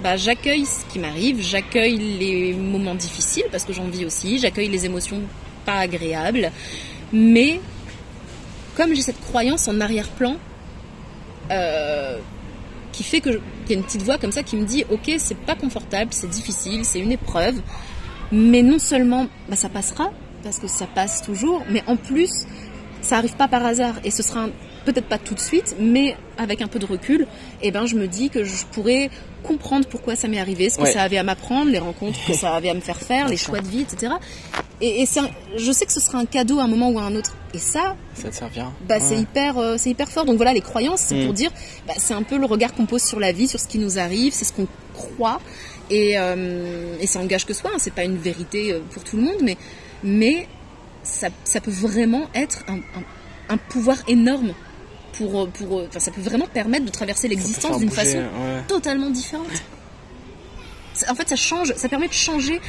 [0.03, 4.69] bah, j'accueille ce qui m'arrive, j'accueille les moments difficiles parce que j'en vis aussi, j'accueille
[4.69, 5.21] les émotions
[5.65, 6.51] pas agréables,
[7.13, 7.61] mais
[8.77, 10.37] comme j'ai cette croyance en arrière-plan
[11.51, 12.19] euh,
[12.91, 13.31] qui fait que
[13.65, 16.13] qu'il y a une petite voix comme ça qui me dit ok c'est pas confortable,
[16.13, 17.61] c'est difficile, c'est une épreuve,
[18.33, 20.11] mais non seulement bah, ça passera
[20.43, 22.47] parce que ça passe toujours, mais en plus
[23.03, 24.49] ça arrive pas par hasard et ce sera
[24.85, 27.27] peut-être pas tout de suite, mais avec un peu de recul,
[27.63, 29.11] eh ben je me dis que je pourrais
[29.43, 32.55] comprendre pourquoi ça m'est arrivé, ce que ça avait à m'apprendre, les rencontres que ça
[32.55, 34.15] avait à me faire faire, les choix de vie, etc.
[34.81, 35.09] Et, et
[35.57, 37.37] je sais que ce sera un cadeau à un moment ou à un autre.
[37.55, 38.73] Et ça, ça te servira.
[38.89, 40.25] Bah, c'est hyper, euh, c'est hyper fort.
[40.25, 41.37] Donc voilà, les croyances, c'est pour mm.
[41.37, 41.51] dire,
[41.87, 43.99] bah, c'est un peu le regard qu'on pose sur la vie, sur ce qui nous
[43.99, 45.41] arrive, c'est ce qu'on croit.
[45.91, 47.71] Et, euh, et ça engage que soi.
[47.75, 47.79] Hein.
[47.79, 49.57] c'est pas une vérité euh, pour tout le monde, mais
[50.03, 50.49] mais
[51.05, 53.05] ça, ça peut vraiment être un, un,
[53.51, 54.55] un pouvoir énorme
[55.13, 58.23] pour, pour ça peut vraiment permettre de traverser l'existence d'une façon
[58.69, 59.47] totalement différente.
[61.09, 62.61] En fait, ça change, ça permet de changer.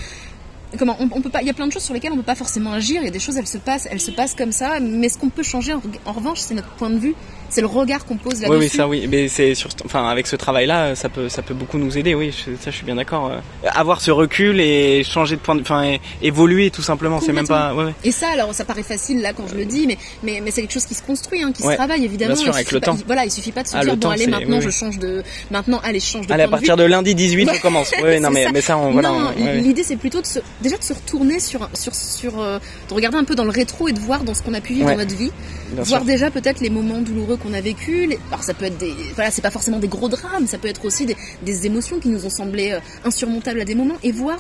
[0.80, 2.34] Comment on, peut pas il y a plein de choses sur lesquelles on peut pas
[2.34, 3.02] forcément agir.
[3.02, 4.80] Il y a des choses elles se passent elles se passent comme ça.
[4.80, 7.14] Mais ce qu'on peut changer en revanche c'est notre point de vue
[7.54, 8.52] c'est le regard qu'on pose là-dessus.
[8.52, 9.08] Oui, oui, ça, oui.
[9.10, 12.16] Mais c'est sur, enfin, avec ce travail-là, ça peut, ça peut beaucoup nous aider.
[12.16, 13.32] Oui, ça, je suis bien d'accord.
[13.32, 13.70] Euh.
[13.70, 17.22] Avoir ce recul et changer de point de, enfin, évoluer tout simplement.
[17.22, 17.76] C'est même pas.
[17.76, 20.50] Ouais, Et ça, alors, ça paraît facile là quand je le dis, mais, mais, mais
[20.50, 22.34] c'est quelque chose qui se construit, hein, qui se travaille évidemment.
[22.34, 22.98] Bien sûr, avec le temps.
[23.06, 25.80] voilà, il suffit pas de se ah, dire bon, allez, maintenant, je change de, maintenant,
[25.84, 26.34] allez, je change de.
[26.34, 27.92] Allez, à partir de, lundi 18, on commence.
[28.04, 29.12] Oui, non, mais, mais ça, on, voilà.
[29.38, 33.18] l'idée, c'est plutôt de se, déjà de se retourner sur, sur, sur, euh, de regarder
[33.18, 34.98] un peu dans le rétro et de voir dans ce qu'on a pu vivre dans
[34.98, 35.32] notre vie,
[35.78, 39.32] voir déjà peut-être les moments douloureux qu'on a vécu, alors ça peut être des, voilà,
[39.32, 42.30] c'est pas forcément des gros drames, ça peut être aussi des, émotions qui nous ont
[42.30, 44.40] semblé euh, insurmontables à des moments, et voir,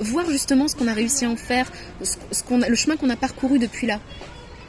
[0.00, 1.70] voir justement ce qu'on a réussi à en faire,
[2.02, 4.00] ce, qu'on a, le chemin qu'on a parcouru depuis là.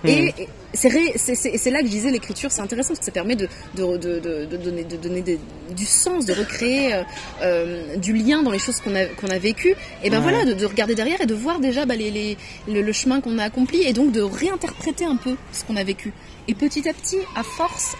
[0.05, 0.31] Et, hmm.
[0.73, 4.19] c'est là que je disais l'écriture, c'est intéressant parce que ça permet de, de, de,
[4.45, 5.39] de donner,
[5.75, 7.03] du sens, de recréer euh,
[7.41, 9.75] euh, du lien dans les choses qu'on a, qu'on a vécues.
[10.03, 13.21] Et ben voilà, de, regarder derrière et de voir déjà bah, les, les, le, chemin
[13.21, 16.13] qu'on a accompli et donc de réinterpréter un peu ce qu'on a vécu.
[16.47, 17.95] Et petit à petit, à force,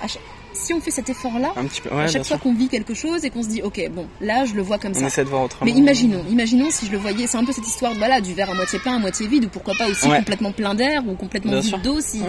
[0.53, 1.53] si on fait cet effort-là,
[1.91, 4.53] à chaque fois qu'on vit quelque chose et qu'on se dit, ok, bon, là, je
[4.53, 5.07] le vois comme on ça.
[5.07, 5.69] Essaie de voir autrement.
[5.71, 8.49] Mais imaginons, imaginons si je le voyais, c'est un peu cette histoire, voilà, du verre
[8.49, 11.59] à moitié plein, à moitié vide, ou pourquoi pas aussi complètement plein d'air ou complètement
[11.59, 12.21] vide d'eau, si,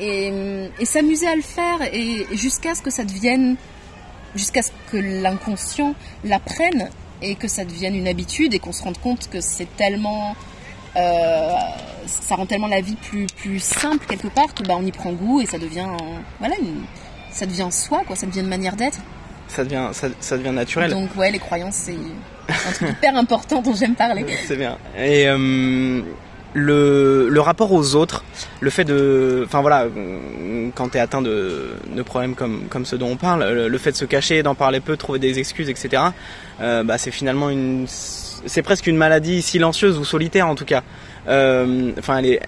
[0.00, 0.32] et,
[0.80, 3.56] et s'amuser à le faire et, jusqu'à ce que ça devienne,
[4.34, 6.90] jusqu'à ce que l'inconscient l'apprenne
[7.22, 10.34] et que ça devienne une habitude et qu'on se rende compte que c'est tellement
[10.94, 15.12] ça rend tellement la vie plus, plus simple quelque part que bah, on y prend
[15.12, 15.88] goût et ça devient,
[16.38, 16.54] voilà,
[17.30, 18.98] ça devient soi, quoi, ça devient une manière d'être.
[19.48, 20.90] Ça devient, ça, devient naturel.
[20.90, 21.96] Donc ouais, les croyances, c'est
[22.48, 24.24] un truc hyper important dont j'aime parler.
[24.46, 24.78] C'est bien.
[24.96, 26.00] Et euh,
[26.54, 28.24] le, le, rapport aux autres,
[28.60, 29.86] le fait de, enfin voilà,
[30.74, 33.92] quand tu es atteint de, de, problèmes comme, comme ceux dont on parle, le, fait
[33.92, 36.04] de se cacher, d'en parler peu, trouver des excuses, etc.
[36.60, 37.86] Euh, bah, c'est finalement une
[38.46, 40.82] c'est presque une maladie silencieuse ou solitaire en tout cas.
[41.28, 42.40] Euh, enfin, elle est,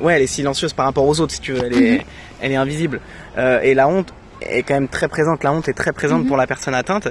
[0.00, 1.64] ouais, elle est silencieuse par rapport aux autres si tu veux.
[1.64, 2.04] Elle est, mhm.
[2.40, 3.00] elle est invisible.
[3.38, 5.44] Euh, et la honte est quand même très présente.
[5.44, 6.28] La honte est très présente mhm.
[6.28, 7.08] pour la personne atteinte.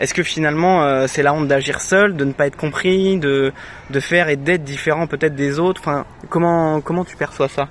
[0.00, 3.52] Est-ce que finalement euh, c'est la honte d'agir seul, de ne pas être compris, de,
[3.90, 5.80] de faire et d'être différent peut-être des autres?
[5.82, 7.68] Enfin, comment comment tu perçois ça?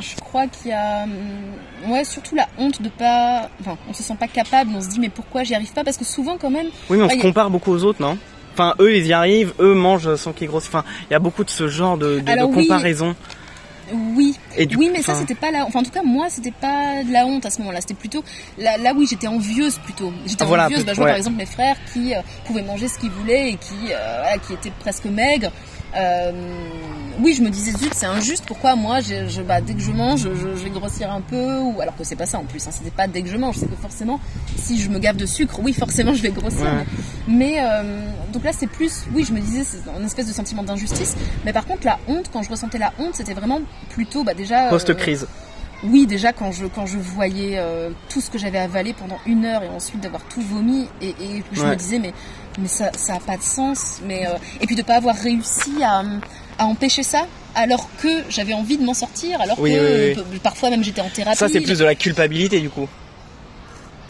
[0.00, 4.02] Je crois qu'il y a hum, ouais surtout la honte de pas enfin on se
[4.02, 5.84] sent pas capable on se dit mais pourquoi j'y arrive pas?
[5.84, 8.16] Parce que souvent quand même oui mais on se compare beaucoup aux autres non?
[8.52, 10.70] Enfin, eux, ils y arrivent, eux mangent sans qu'ils grossissent.
[10.74, 13.14] Enfin, il y a beaucoup de ce genre de, de, comparaison.
[13.92, 14.34] Oui,
[14.76, 15.64] oui, mais ça c'était pas là.
[15.66, 17.80] Enfin, en tout cas, moi, c'était pas de la honte à ce moment-là.
[17.80, 18.24] C'était plutôt
[18.58, 20.12] là, là oui, j'étais envieuse plutôt.
[20.26, 20.84] J'étais envieuse.
[20.84, 23.56] Bah, je vois par exemple mes frères qui euh, pouvaient manger ce qu'ils voulaient et
[23.56, 25.52] qui, euh, qui étaient presque maigres.
[25.96, 26.32] Euh,
[27.20, 28.44] oui, je me disais zut, c'est injuste.
[28.46, 31.96] Pourquoi moi, je, bah, dès que je mange, je, vais grossir un peu ou alors
[31.96, 32.66] que c'est pas ça en plus.
[32.66, 34.18] Hein, c'était pas dès que je mange, c'est que forcément,
[34.56, 36.66] si je me gave de sucre, oui, forcément, je vais grossir.
[37.28, 38.00] Mais euh,
[38.32, 41.16] donc là, c'est plus, oui, je me disais, c'est un espèce de sentiment d'injustice.
[41.44, 44.66] Mais par contre, la honte, quand je ressentais la honte, c'était vraiment plutôt, bah déjà.
[44.66, 45.26] Euh, Post crise.
[45.84, 47.60] oui, déjà quand je quand je voyais
[48.08, 51.44] tout ce que j'avais avalé pendant une heure et ensuite d'avoir tout vomi et, et
[51.52, 52.12] je me disais mais
[52.58, 53.98] mais ça ça a pas de sens.
[54.06, 56.02] Mais euh, et puis de pas avoir réussi à,
[56.58, 61.02] à empêcher ça alors que j'avais envie de m'en sortir, alors que parfois même j'étais
[61.02, 61.38] en thérapie.
[61.38, 62.88] Ça c'est plus de la culpabilité du coup.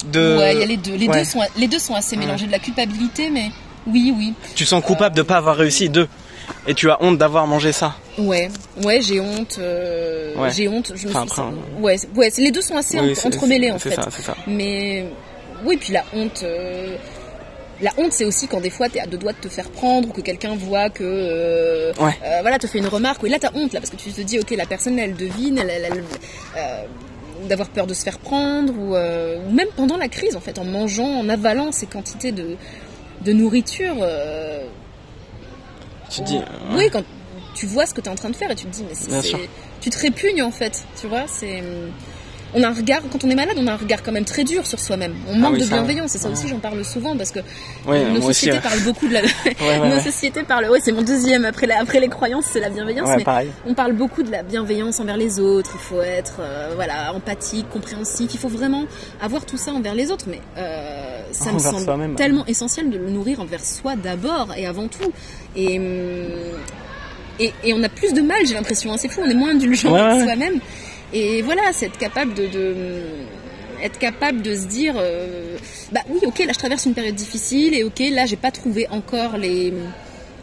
[0.07, 0.37] De...
[0.39, 0.97] Ouais, y a les deux.
[0.97, 3.51] Les deux sont les deux sont assez mélangés de la culpabilité, mais
[3.87, 4.35] oui, oui.
[4.55, 6.09] Tu sens coupable de pas avoir réussi deux.
[6.67, 7.95] Et tu as honte d'avoir mangé ça.
[8.19, 8.51] Ouais,
[8.83, 9.57] ouais, j'ai honte.
[9.59, 10.93] Euh, j'ai honte.
[10.95, 11.41] Je me suis...
[11.79, 13.95] Ouais, ouais, les deux sont assez entremêlés en fait.
[13.95, 14.37] Ça, ça.
[14.47, 15.07] Mais
[15.65, 16.43] oui, puis la honte.
[16.43, 16.97] Euh,
[17.81, 19.69] la honte, c'est aussi quand des fois tu es à deux doigts de te faire
[19.71, 23.23] prendre ou que quelqu'un voit que euh, euh, voilà te fait une remarque.
[23.23, 25.59] Oui, là t'as honte là parce que tu te dis ok la personne elle devine,
[25.59, 26.05] elle,
[26.57, 26.83] euh,
[27.49, 28.95] d'avoir peur de se faire prendre ou,
[29.53, 32.57] même pendant la crise en fait en mangeant, en avalant ces quantités de,
[33.23, 33.97] de nourriture.
[36.11, 36.41] tu dis.
[36.77, 37.03] Oui, quand
[37.55, 39.21] tu vois ce que tu es en train de faire et tu te dis mais
[39.81, 41.63] tu te répugnes en fait, tu vois c'est
[42.55, 44.45] on a un regard, quand on est malade, on a un regard quand même très
[44.45, 45.15] dur sur soi-même.
[45.29, 47.41] On manque ah de bienveillance, et ça aussi j'en parle souvent parce que
[47.87, 49.23] nos sociétés parlent beaucoup de la.
[49.89, 50.69] nos sociétés parlent.
[50.71, 53.09] Ouais, c'est mon deuxième après après les croyances, c'est la bienveillance.
[53.17, 53.25] mais
[53.67, 55.71] on parle beaucoup de la bienveillance envers les autres.
[55.75, 58.31] Il faut être euh, voilà empathique, compréhensif.
[58.35, 58.85] Il faut vraiment
[59.21, 60.27] avoir tout ça envers les autres.
[60.29, 64.89] Mais euh, ça me semble tellement essentiel de le nourrir envers soi d'abord et avant
[64.89, 65.13] tout.
[65.57, 66.27] Et hum,
[67.41, 68.93] et, et, on a plus de mal, j'ai l'impression.
[68.93, 68.97] Hein.
[68.99, 70.61] C'est fou, on est moins indulgent envers soi-même.
[71.13, 72.75] Et voilà, c'est être capable de, de,
[73.83, 75.57] être capable de se dire, euh,
[75.93, 78.87] bah oui, ok, là je traverse une période difficile et ok, là j'ai pas trouvé
[78.91, 79.73] encore les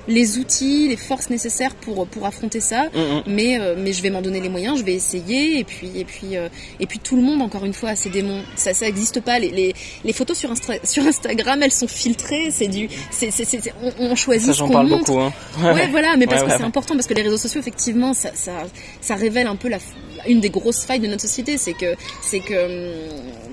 [0.08, 2.86] les outils, les forces nécessaires pour pour affronter ça.
[2.94, 3.24] Mm, mm.
[3.28, 5.60] Mais euh, mais je vais m'en donner les moyens, je vais essayer.
[5.60, 8.10] Et puis et puis euh, et puis tout le monde encore une fois a ses
[8.10, 8.42] démons.
[8.56, 9.40] Ça ça existe pas.
[9.40, 10.52] Les, les, les photos sur
[10.84, 12.50] sur Instagram elles sont filtrées.
[12.52, 13.46] C'est du c'est c'est
[13.84, 15.06] on, on, choisit ça, ce qu'on montre.
[15.06, 15.32] Beaucoup, hein.
[15.62, 18.54] Ouais voilà, mais parce que c'est important parce que les réseaux sociaux effectivement ça ça
[19.02, 19.80] ça révèle un peu la
[20.28, 22.94] une des grosses failles de notre société, c'est que c'est que hum,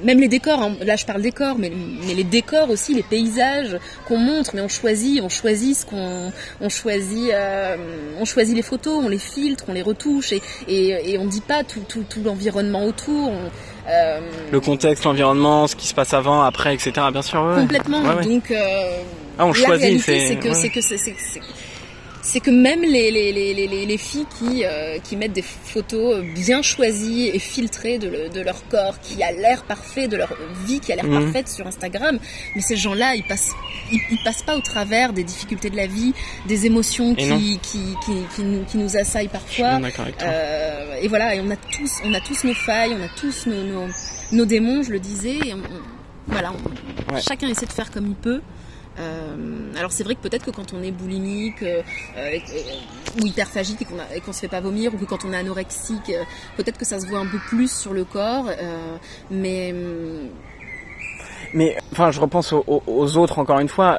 [0.04, 1.70] même les décors, hein, là je parle décors, mais,
[2.06, 3.76] mais les décors aussi, les paysages
[4.06, 7.76] qu'on montre, mais on choisit, on choisit ce qu'on, on choisit, euh,
[8.20, 11.40] on choisit les photos, on les filtre, on les retouche et, et, et on dit
[11.40, 13.32] pas tout, tout, tout l'environnement autour.
[13.88, 14.20] euh,
[14.52, 16.92] le contexte, l'environnement, ce qui se passe avant, après, etc.
[17.12, 17.42] Bien sûr.
[17.42, 17.60] Ouais.
[17.60, 18.02] Complètement.
[18.22, 18.98] Donc, euh,
[19.38, 20.00] ah, on choisit.
[20.00, 20.96] C'est que, c'est que, c'est
[22.26, 26.60] c'est que même les, les, les, les filles qui, euh, qui mettent des photos bien
[26.60, 30.34] choisies et filtrées de, de leur corps, qui a l'air parfait, de leur
[30.66, 31.22] vie qui a l'air mhm.
[31.22, 32.18] parfaite sur Instagram,
[32.56, 33.52] mais ces gens-là, ils passent,
[33.92, 36.14] ils, passent pas au travers des difficultés de la vie,
[36.48, 39.78] des émotions qui, qui, qui, qui, nous, qui nous assaillent parfois.
[40.22, 43.46] Euh, et voilà, et on a tous, on a tous nos failles, on a tous
[43.46, 43.86] nos, nos,
[44.32, 45.54] nos démons, je le disais, et
[46.26, 46.52] voilà,
[47.20, 48.40] chacun essaie de faire comme il peut.
[48.98, 51.82] Euh, alors c'est vrai que peut-être que quand on est boulimique euh,
[52.16, 52.38] euh,
[53.20, 56.12] ou hyperphagique et qu'on se fait pas vomir ou que quand on est anorexique,
[56.56, 58.46] peut-être que ça se voit un peu plus sur le corps,
[59.30, 59.74] mais
[61.54, 63.98] mais enfin, je repense aux, autres encore une fois.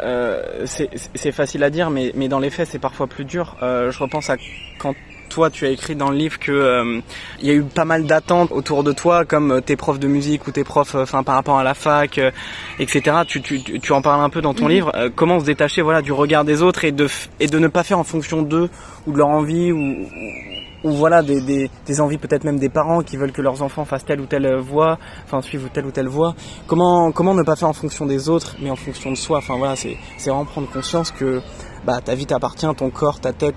[0.65, 3.55] c'est facile à dire, mais dans les faits, c'est parfois plus dur.
[3.61, 4.37] je repense à
[4.79, 4.93] quand
[5.27, 7.01] toi tu as écrit dans le livre que euh,
[7.39, 10.07] il y a eu pas mal d'attentes autour de toi comme euh, tes profs de
[10.07, 12.19] musique ou tes profs euh, enfin par rapport à la fac
[12.79, 14.71] etc tu, tu, tu, en parles un peu dans ton mhm.
[14.71, 17.07] livre comment se détacher voilà du regard des autres et de
[17.39, 18.69] et de ne pas faire en fonction d'eux
[19.05, 20.07] ou de leur envie ou,
[20.83, 23.85] ou voilà des, des, des envies peut-être même des parents qui veulent que leurs enfants
[23.85, 26.35] fassent telle ou telle voie, enfin suivent telle ou telle voie.
[26.67, 29.39] Comment comment ne pas faire en fonction des autres, mais en fonction de soi?
[29.39, 31.41] Enfin voilà, c'est c'est vraiment prendre conscience que
[31.85, 33.55] bah ta vie t'appartient, ton corps, ta tête,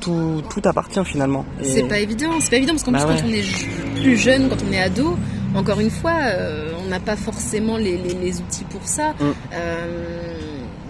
[0.00, 1.44] tout, tout appartient finalement.
[1.62, 4.48] C'est pas évident, c'est pas évident parce qu'en bah plus quand on est plus jeune,
[4.48, 5.16] quand on est ado,
[5.54, 9.12] encore une fois, euh, on n'a pas forcément les, les, outils pour ça.
[9.12, 9.32] Mm.
[9.54, 10.38] Euh,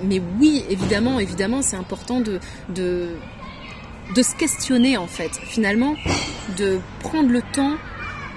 [0.05, 2.41] mais oui, évidemment, évidemment, c'est important de,
[2.71, 3.11] de,
[4.15, 5.95] de se questionner en fait, finalement,
[6.59, 7.75] de prendre le temps,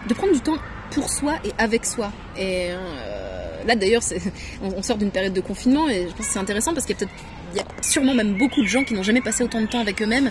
[0.07, 0.57] de prendre du temps
[0.91, 2.11] pour soi et avec soi.
[2.38, 4.03] Et euh, là d'ailleurs,
[4.63, 6.95] on, on, sort d'une période de confinement et je pense que c'est intéressant parce qu'il
[6.95, 7.24] y a peut-être
[7.58, 10.01] y a sûrement même beaucoup de gens qui n'ont jamais passé autant de temps avec
[10.01, 10.30] eux-mêmes.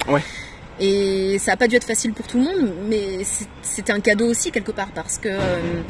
[0.78, 3.20] Et ça n'a pas dû être facile pour tout le monde, mais
[3.62, 5.82] c'était un cadeau aussi quelque part parce que euh,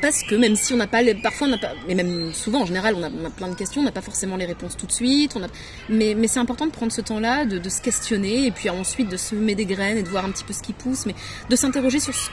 [0.00, 2.60] parce que même si on n'a pas, les, parfois on n'a pas, mais même souvent
[2.62, 4.76] en général on a, on a plein de questions, on n'a pas forcément les réponses
[4.76, 5.32] tout de suite.
[5.34, 5.46] On a,
[5.88, 9.08] mais, mais c'est important de prendre ce temps-là, de, de, se questionner et puis ensuite
[9.08, 11.14] de semer des graines et de voir un petit peu ce qui pousse, mais
[11.48, 12.28] de s'interroger sur ce,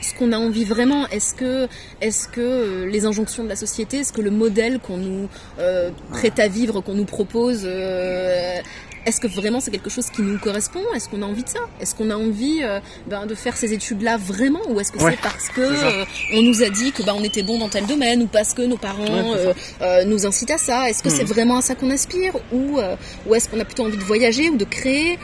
[0.00, 1.06] ce qu'on a envie vraiment.
[1.08, 1.68] Est-ce que,
[2.00, 5.28] est-ce que euh, les injonctions de la société, est-ce que le modèle qu'on nous
[5.58, 8.60] euh, prête à vivre, qu'on nous propose, euh,
[9.06, 10.82] est-ce que vraiment c'est quelque chose qui nous correspond?
[10.94, 11.60] Est-ce qu'on a envie de ça?
[11.80, 14.62] Est-ce qu'on a envie euh, ben, de faire ces études-là vraiment?
[14.68, 16.04] Ou est-ce que c'est parce que
[16.36, 18.62] on nous a dit que ben, on était bon dans tel domaine ou parce que
[18.62, 19.34] nos parents
[19.80, 20.90] euh, nous incitent à ça?
[20.90, 21.28] Est-ce que c'est hmm.
[21.28, 22.34] vraiment à ça qu'on aspire?
[22.52, 22.80] Ou,
[23.26, 25.18] ou est-ce qu'on a plutôt envie de voyager ou de créer?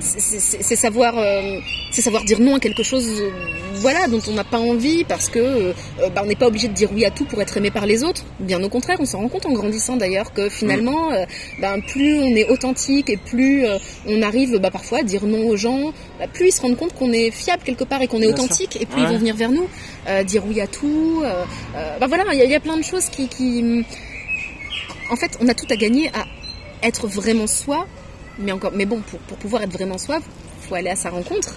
[0.00, 1.58] C'est savoir, euh,
[1.90, 3.30] c'est savoir dire non à quelque chose, euh,
[3.74, 5.72] voilà, dont on n'a pas envie parce que euh,
[6.14, 8.02] bah, on n'est pas obligé de dire oui à tout pour être aimé par les
[8.02, 8.24] autres.
[8.40, 11.26] Bien au contraire, on s'en rend compte en grandissant d'ailleurs que finalement, mm.
[11.60, 13.64] bah, plus on est authentique et plus
[14.06, 16.94] on arrive bah, parfois à dire non aux gens, bah, plus ils se rendent compte
[16.94, 19.50] qu'on est fiable quelque part et qu'on est authentique et plus ils vont venir vers
[19.50, 19.68] nous,
[20.24, 21.22] dire oui à tout.
[22.00, 23.84] bah voilà, il y, y, a plein de choses qui, qui,
[25.10, 26.24] en fait, on a tout à gagner à
[26.86, 27.86] être vraiment soi
[28.42, 30.18] mais encore, mais bon, pour, pour pouvoir être vraiment soi,
[30.60, 31.56] faut aller à sa rencontre.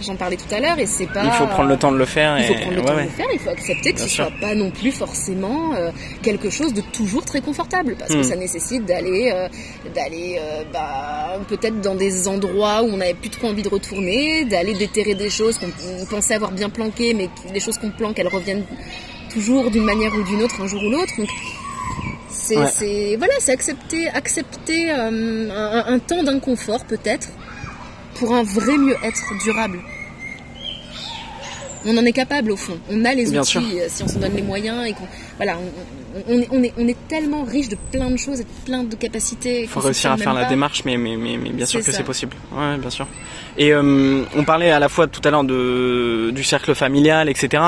[0.00, 1.24] J'en parlais tout à l'heure et c'est pas.
[1.24, 2.38] Il faut prendre le temps de le faire.
[2.38, 3.26] Il faut prendre le temps de le faire.
[3.32, 5.90] Il faut accepter que ce soit pas non plus forcément euh,
[6.22, 8.24] quelque chose de toujours très confortable parce que hmm.
[8.24, 9.48] ça nécessite d'aller, euh,
[9.94, 14.44] d'aller, euh, bah, peut-être dans des endroits où on n'avait plus trop envie de retourner,
[14.44, 18.28] d'aller déterrer des choses qu'on pensait avoir bien planquées, mais les choses qu'on planque, elles
[18.28, 18.64] reviennent
[19.32, 21.12] toujours d'une manière ou d'une autre, un jour ou l'autre.
[21.18, 21.28] Donc
[22.38, 27.28] c'est voilà, c'est accepter, accepter euh, un, un, temps d'inconfort peut-être
[28.14, 29.80] pour un vrai mieux-être durable.
[31.84, 32.78] On en est capable au fond.
[32.90, 35.08] On a les outils euh, si on se donne les moyens et qu'on
[35.38, 38.82] voilà, on, on, est, on, est, tellement riche de plein de choses et de plein
[38.82, 39.62] de capacités.
[39.62, 42.36] Il faut réussir à faire la démarche, mais, mais, mais, bien sûr que c'est possible.
[42.52, 43.06] Ouais, bien sûr.
[43.56, 47.62] Et euh, on parlait à la fois tout à l'heure du cercle familial, etc.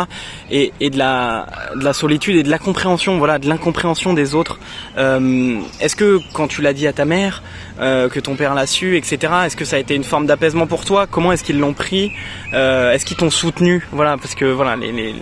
[0.51, 1.47] Et, et de, la,
[1.77, 4.59] de la solitude et de la compréhension, voilà, de l'incompréhension des autres.
[4.99, 7.45] Euh, est-ce que quand tu l'as dit à ta mère,
[7.81, 9.33] euh, que ton père l'a su, etc.
[9.47, 11.07] Est-ce que ça a été une forme d'apaisement pour toi?
[11.09, 12.11] Comment est-ce qu'ils l'ont pris?
[12.53, 13.87] Est-ce qu'ils t'ont soutenu?
[13.93, 15.14] Voilà, parce que voilà, les, les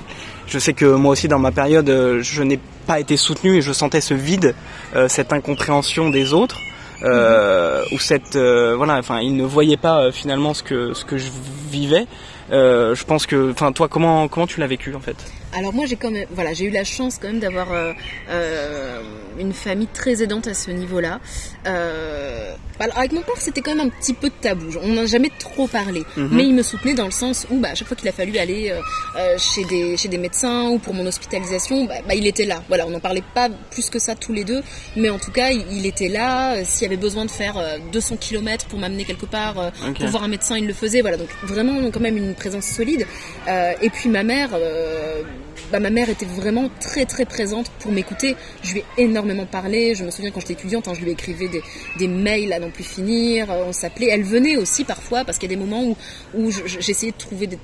[0.48, 3.62] je sais que moi aussi dans ma période, euh, je n'ai pas été soutenu et
[3.62, 4.54] je sentais ce vide,
[4.96, 6.58] euh, cette incompréhension des autres.
[7.04, 11.28] Euh, ou cette voilà enfin ils ne voyaient pas finalement ce que ce que je
[11.70, 12.08] vivais
[12.50, 15.14] je pense que enfin toi comment comment tu l'as vécu en fait?
[15.52, 17.68] Alors moi j'ai quand même voilà j'ai eu la chance quand même d'avoir
[19.38, 21.20] une famille très aidante à ce niveau-là
[22.80, 24.66] alors avec mon père, c'était quand même un petit peu de tabou.
[24.82, 26.28] On n'a jamais trop parlé, mhm.
[26.30, 28.38] mais il me soutenait dans le sens où, bah, à chaque fois qu'il a fallu
[28.38, 28.80] aller euh,
[29.16, 32.62] euh, chez des chez des médecins ou pour mon hospitalisation, bah, bah il était là.
[32.68, 34.62] Voilà, on n'en parlait pas plus que ça tous les deux,
[34.96, 36.54] mais en tout cas, il, était là.
[36.54, 37.56] Euh, s'il y avait besoin de faire
[37.92, 41.00] 200 km pour m'amener quelque part pour voir un médecin, il le faisait.
[41.00, 43.06] Voilà, donc vraiment quand même une présence solide.
[43.48, 44.50] et puis ma mère
[45.70, 48.36] bah, ma mère était vraiment très très présente pour m'écouter.
[48.62, 49.94] Je lui ai énormément parlé.
[49.94, 51.48] Je me souviens quand j'étais étudiante, hein, je lui écrivais
[51.98, 53.48] des, mails à n'en plus finir.
[53.50, 54.08] On s'appelait.
[54.08, 55.96] Elle venait aussi parfois parce qu'il y a des moments où,
[56.34, 57.58] où j'essayais de trouver des,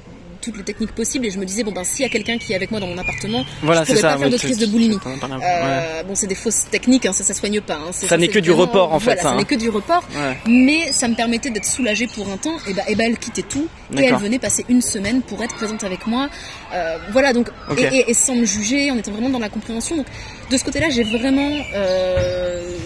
[0.44, 1.26] toutes les techniques possibles.
[1.26, 2.86] Et je me disais bon ben s'il y a quelqu'un qui est avec moi dans
[2.86, 4.98] mon appartement voilà, je pourrais pas faire de crise de boulimie.
[5.42, 8.38] euh, bon c'est des fausses techniques hein, ça ça soigne pas hein, ça n'est que
[8.38, 9.36] du report en fait ça, hein.
[9.36, 10.04] n'est que du report.
[10.46, 12.56] Mais ça me permettait d'être soulagée pour un temps.
[12.68, 13.66] Et ben, et ben elle quittait tout.
[13.96, 16.28] Et elle venait passer une semaine pour être présente avec moi.
[16.72, 19.96] Euh, voilà donc et, sans me juger en étant vraiment dans la compréhension.
[19.96, 20.06] Donc
[20.50, 22.76] de ce côté là j'ai vraiment euh,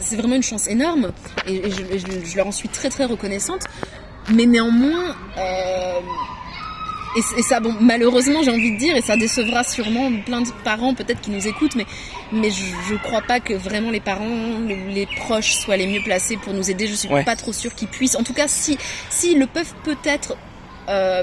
[0.00, 1.12] c'est vraiment une chance énorme.
[1.46, 3.62] Et, je, je, leur en suis très très reconnaissante.
[4.32, 6.00] Mais néanmoins euh,
[7.16, 10.94] et, ça, bon, malheureusement, j'ai envie de dire, et ça décevra sûrement plein de parents
[10.94, 11.86] peut-être qui nous écoutent, mais,
[12.32, 16.36] mais je, ne crois pas que vraiment les parents, les, proches soient les mieux placés
[16.36, 16.86] pour nous aider.
[16.86, 18.16] Je suis pas trop sûre qu'ils puissent.
[18.16, 18.78] En tout cas, si,
[19.10, 20.36] s'ils le peuvent peut-être.
[20.88, 21.22] Euh,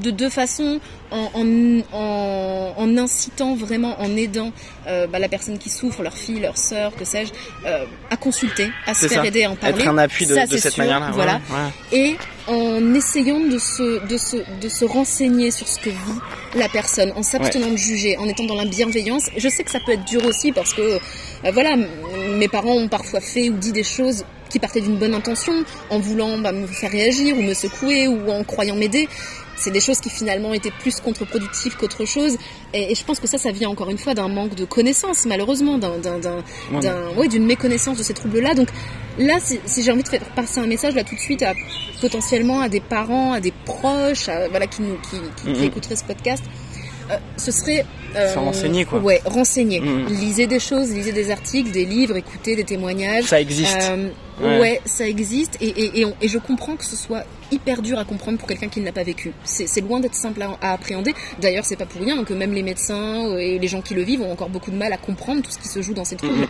[0.00, 0.80] de deux façons,
[1.10, 4.52] en, en, en, incitant vraiment, en aidant
[4.86, 7.32] euh, bah, la personne qui souffre, leur fille, leur sœur, que sais-je,
[7.66, 9.80] euh, à consulter, à se faire aider, à en parler.
[9.80, 11.10] Être un appui de, de cette manière-là.
[11.12, 11.40] Voilà.
[11.92, 12.16] Et
[12.48, 16.20] en essayant de se, de, se, de se renseigner sur ce que vit
[16.54, 19.28] la personne, en s'abstenant de juger, en étant dans la bienveillance.
[19.36, 20.98] Je sais que ça peut être dur aussi parce que, euh,
[21.52, 21.76] voilà,
[22.36, 25.98] mes parents ont parfois fait ou dit des choses qui partaient d'une bonne intention, en
[25.98, 29.08] voulant bah, me faire réagir ou me secouer ou en croyant m'aider
[29.62, 32.36] c'est des choses qui finalement étaient plus contre-productives qu'autre chose.
[32.74, 35.78] Et, je pense que ça, ça vient encore une fois d'un manque de connaissances, malheureusement,
[35.78, 35.98] d'un,
[37.28, 38.54] d'une méconnaissance de ces troubles-là.
[38.54, 38.68] Donc
[39.18, 41.54] là, si, j'ai envie de faire passer un message là tout de suite à
[42.00, 46.42] potentiellement à des parents, à des proches, voilà, qui, nous, qui, qui, écouteraient ce podcast.
[47.36, 47.84] ce serait
[48.16, 48.98] euh, renseigner quoi.
[48.98, 49.80] Ouais, renseigner.
[50.08, 53.24] Lisez des choses, lisez des articles, des livres, écoutez des témoignages.
[53.24, 53.92] Ça existe.
[54.40, 54.80] Ouais.
[54.84, 58.48] ça existe et, et, et, je comprends que ce soit hyper dur à comprendre pour
[58.48, 59.32] quelqu'un qui ne l'a pas vécu.
[59.44, 61.14] C'est loin d'être simple à, appréhender.
[61.40, 64.22] D'ailleurs, c'est pas pour rien que même les médecins et les gens qui le vivent
[64.22, 66.48] ont encore beaucoup de mal à comprendre tout ce qui se joue dans ces troubles.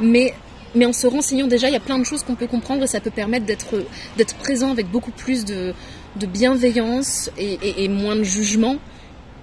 [0.00, 0.34] Mais
[0.74, 2.86] mais en se renseignant déjà, il y a plein de choses qu'on peut comprendre et
[2.86, 3.84] ça peut permettre d'être
[4.16, 5.74] d'être présent avec beaucoup plus de,
[6.16, 8.76] de bienveillance et, et, moins de jugement.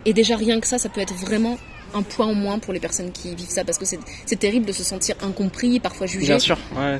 [0.05, 1.57] Et déjà rien que ça, ça peut être vraiment
[1.93, 4.71] un point en moins pour les personnes qui vivent ça parce que c'est terrible de
[4.71, 6.37] se sentir incompris, parfois jugé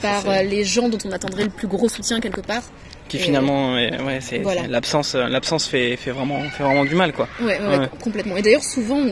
[0.01, 2.63] par euh, les gens dont on attendrait le plus gros soutien quelque part.
[3.07, 7.27] Qui finalement, ouais, c'est l'absence, l'absence fait, fait vraiment, fait vraiment du mal, quoi.
[7.41, 7.59] Ouais,
[7.99, 8.37] complètement.
[8.37, 9.03] Et d'ailleurs, souvent,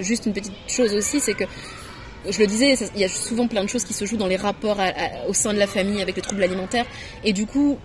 [0.00, 1.44] juste une petite chose aussi, c'est que
[2.28, 4.36] je le disais, il y a souvent plein de choses qui se jouent dans les
[4.36, 4.78] rapports
[5.28, 6.86] au sein de la famille avec les troubles alimentaires.
[7.22, 7.78] Et du coup,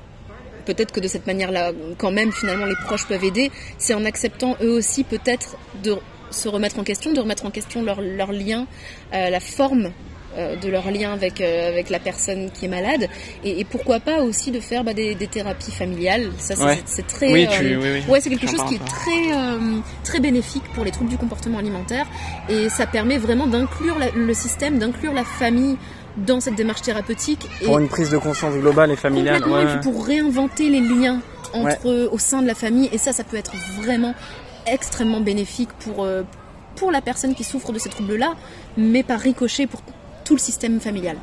[0.65, 3.51] peut-être que de cette manière-là, quand même, finalement, les proches peuvent aider.
[3.78, 5.95] C'est en acceptant eux aussi peut-être de
[6.30, 8.67] se remettre en question, de remettre en question leur, leur lien,
[9.13, 9.91] euh, la forme
[10.38, 13.07] euh, de leur lien avec, euh, avec la personne qui est malade.
[13.43, 16.30] Et, pourquoi pas aussi de faire bah, des, thérapies familiales.
[16.38, 16.53] Ça
[16.86, 19.34] c'est très oui, euh, ouais c'est quelque chose qui est très
[20.03, 22.05] très bénéfique pour les troubles du comportement alimentaire.
[22.49, 25.78] Et ça permet vraiment d'inclure le système d'inclure la famille
[26.17, 30.05] dans cette démarche thérapeutique pour une prise de conscience globale et familiale et puis pour
[30.05, 31.19] réinventer les liens
[31.53, 32.89] entre au sein de la famille.
[32.91, 34.13] Et ça ça peut être vraiment
[34.72, 36.07] extrêmement bénéfique pour
[36.76, 38.36] pour la personne qui souffre de ces troubles-là,
[38.78, 39.82] mais par ricochet pour
[40.24, 41.18] tout le système familial.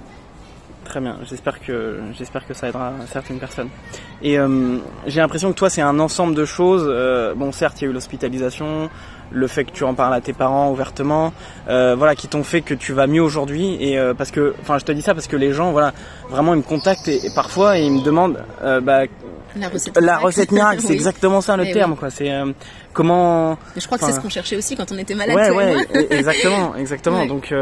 [0.84, 3.70] Très bien, j'espère que j'espère que ça aidera certaines personnes.
[4.22, 6.84] Et euh, j'ai l'impression que toi c'est un ensemble de choses.
[6.86, 8.90] Euh, bon certes il y a eu l'hospitalisation,
[9.30, 11.32] le fait que tu en parles à tes parents ouvertement,
[11.68, 13.76] euh, voilà qui t'ont fait que tu vas mieux aujourd'hui.
[13.80, 15.94] Et parce que, enfin je te dis ça parce que les gens voilà
[16.28, 19.04] vraiment ils me contactent et, parfois ils me demandent bah,
[19.56, 22.10] la recette, la recette miracle, c'est exactement ça le terme quoi.
[22.10, 22.30] C'est
[22.92, 23.56] comment.
[23.76, 25.34] je crois que c'est ce qu'on cherchait aussi quand on était malade.
[25.34, 27.24] Ouais ouais, e-, exactement exactement.
[27.34, 27.54] Donc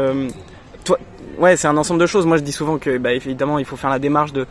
[0.83, 0.97] toi
[1.37, 2.25] ouais, c'est un ensemble de choses.
[2.25, 4.45] Moi, je dis souvent que, bah, évidemment, il faut faire la démarche de,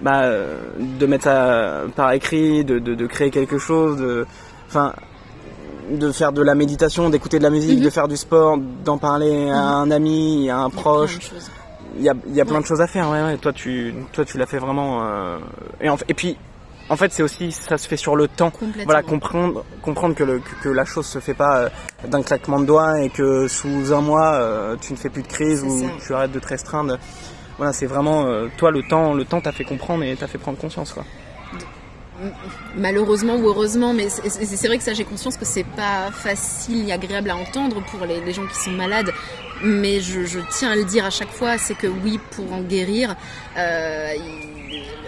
[0.00, 0.30] bah,
[0.78, 4.26] de mettre ça par écrit, de, de, créer quelque chose, de,
[4.68, 4.92] enfin,
[5.90, 7.90] de faire de la méditation, d'écouter de la musique, de mhm.
[7.90, 9.58] faire du sport, d'en parler à mhm.
[9.58, 11.18] un ami, à un proche.
[11.98, 13.08] Il y a, il y a plein de choses à faire.
[13.10, 13.36] Ouais, ouais.
[13.38, 15.02] Toi, tu, toi, tu l'as fait vraiment.
[15.02, 15.38] Euh,
[15.80, 16.36] et, en, et puis,
[16.88, 18.52] en fait, c'est aussi, ça se fait sur le temps.
[18.84, 21.68] Voilà, comprendre, comprendre que, le, que, la chose se fait pas euh,
[22.06, 25.28] d'un claquement de doigts et que sous un mois, euh, tu ne fais plus de
[25.28, 26.98] crise ou tu arrêtes de te restreindre.
[27.56, 30.38] Voilà, c'est vraiment, euh, toi, le temps, le temps t'a fait comprendre et t'a fait
[30.38, 31.04] prendre conscience, quoi.
[32.76, 36.92] Malheureusement ou heureusement, mais c'est vrai que ça, j'ai conscience que c'est pas facile ni
[36.92, 39.12] agréable à entendre pour les, gens qui sont malades.
[39.62, 42.60] Mais je, je, tiens à le dire à chaque fois, c'est que oui, pour en
[42.62, 43.16] guérir,
[43.58, 44.14] euh,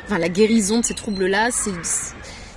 [0.06, 1.72] enfin, la guérison de ces troubles-là, c'est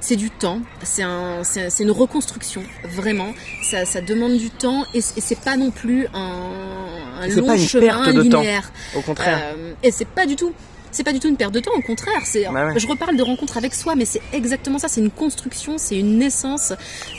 [0.02, 1.44] c'est du temps, c'est un,
[1.80, 3.34] une reconstruction, vraiment.
[3.64, 7.68] Ça, ça demande du temps et, c'est pas non plus un, un long pas une
[7.68, 8.72] chemin perte linéaire.
[8.94, 9.00] De temps.
[9.00, 9.40] Au contraire.
[9.56, 10.54] Euh, et c'est pas du tout.
[10.92, 12.22] C'est pas du tout une perte de temps, au contraire.
[12.26, 14.90] C'est, bah je reparle de rencontre avec soi, mais c'est exactement ça.
[14.90, 16.74] C'est une construction, c'est une naissance.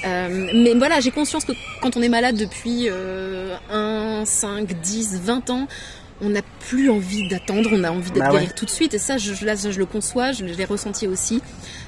[0.04, 5.20] Euh, mais voilà, j'ai conscience que quand on est malade depuis euh, 1, 5, 10,
[5.24, 5.68] 20 ans,
[6.22, 8.94] on n'a plus envie d'attendre, on a envie d'être bah tout de suite.
[8.94, 11.42] Et ça, je, là, je le conçois, je, l'ai ressenti aussi.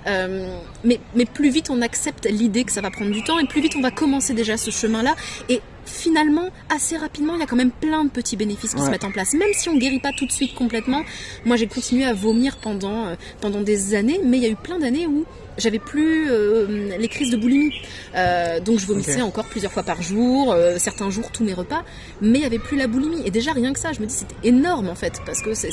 [0.07, 3.47] Euh, mais, mais plus vite on accepte l'idée que ça va prendre du temps, et
[3.47, 5.15] plus vite on va commencer déjà ce chemin-là.
[5.49, 8.91] Et finalement, assez rapidement, il y a quand même plein de petits bénéfices qui se
[8.91, 9.35] mettent en place.
[9.35, 11.03] Même si on guérit pas tout de suite complètement.
[11.45, 14.57] Moi, j'ai continué à vomir pendant, euh, pendant des années, mais il y a eu
[14.57, 15.25] plein d'années où
[15.57, 17.73] j'avais plus euh, les crises de boulimie.
[18.17, 21.85] Euh, donc je vomissais encore plusieurs fois par jour, certains jours tous mes repas,
[22.21, 23.23] mais il y avait plus la boulimie.
[23.25, 25.71] Et déjà rien que ça, je me dis c'était énorme en fait, parce que c'est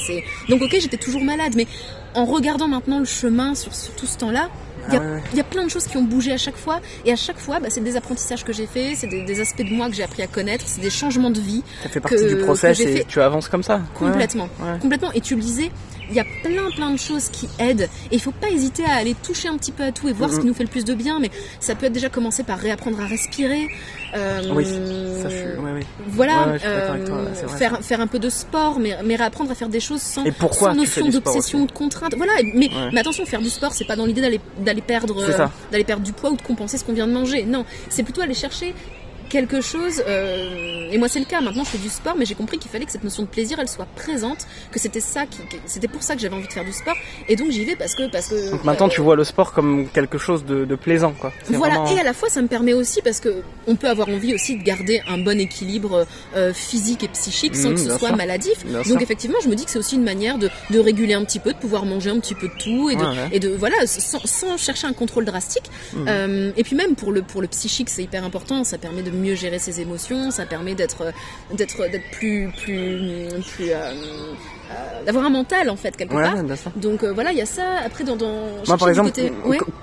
[0.49, 1.65] donc ok j'étais toujours malade, mais
[2.13, 4.49] en regardant maintenant le chemin sur, tout ce temps-là,
[4.87, 6.57] il y, a, ah il y, a, plein de choses qui ont bougé à chaque
[6.57, 6.81] fois.
[7.05, 9.73] Et à chaque fois, bah, c'est des apprentissages que j'ai fait, c'est des, aspects de
[9.73, 11.63] moi que j'ai appris à connaître, c'est des changements de vie.
[11.83, 13.81] Ça fait partie du process et tu avances comme ça.
[13.95, 14.49] Complètement.
[14.81, 15.11] Complètement.
[15.13, 15.71] Et tu le disais,
[16.11, 17.89] il y a plein plein de choses qui aident.
[18.11, 20.31] Et il faut pas hésiter à aller toucher un petit peu à tout et voir
[20.31, 21.19] ce qui nous fait le plus de bien.
[21.19, 23.67] Mais ça peut être déjà commencer par réapprendre à respirer
[24.13, 25.85] euh, oui, ça, je, oui.
[26.07, 30.01] voilà euh, faire faire un peu de sport mais mais réapprendre à faire des choses
[30.01, 32.15] sans, sans notion d'obsession ou de contrainte.
[32.17, 35.15] Voilà mais, mais attention faire du sport c'est pas dans l'idée d'aller d'aller perdre
[35.71, 37.45] d'aller perdre du poids ou de compenser ce qu'on vient de manger.
[37.45, 38.75] Non c'est plutôt aller chercher
[39.31, 40.03] quelque chose.
[40.07, 41.41] Euh, et moi, c'est le cas.
[41.41, 43.57] Maintenant, je fais du sport, mais j'ai compris qu'il fallait que cette notion de plaisir,
[43.59, 46.65] elle soit présente, que c'était ça, qui, c'était pour ça que j'avais envie de faire
[46.65, 46.95] du sport.
[47.29, 48.51] Et donc, j'y vais parce que, parce que.
[48.51, 51.31] Donc maintenant, tu vois le sport comme quelque chose de, plaisant, quoi.
[51.49, 51.83] Voilà.
[51.91, 54.57] Et à la fois, ça me permet aussi parce que on peut avoir envie aussi
[54.57, 58.65] de garder un bon équilibre euh, physique et psychique sans mmh, que ce soit maladif.
[58.65, 61.39] donc, effectivement, je me dis que c'est aussi une manière de, de, réguler un petit
[61.39, 64.25] peu, de pouvoir manger un petit peu de tout et de, et de voilà, sans,
[64.25, 65.69] sans, chercher un contrôle drastique.
[65.93, 66.05] Mmh.
[66.07, 68.63] Euh, et puis même pour le pour le psychique, c'est hyper important.
[68.63, 71.13] Ça permet de mieux gérer ses émotions, ça permet d'être
[71.53, 73.93] d'être d'être plus plus plus euh,
[75.05, 76.35] d'avoir un mental en fait quelque part.
[76.75, 77.63] Donc euh, voilà, il y a ça.
[77.85, 79.11] Après dans, dans moi par exemple,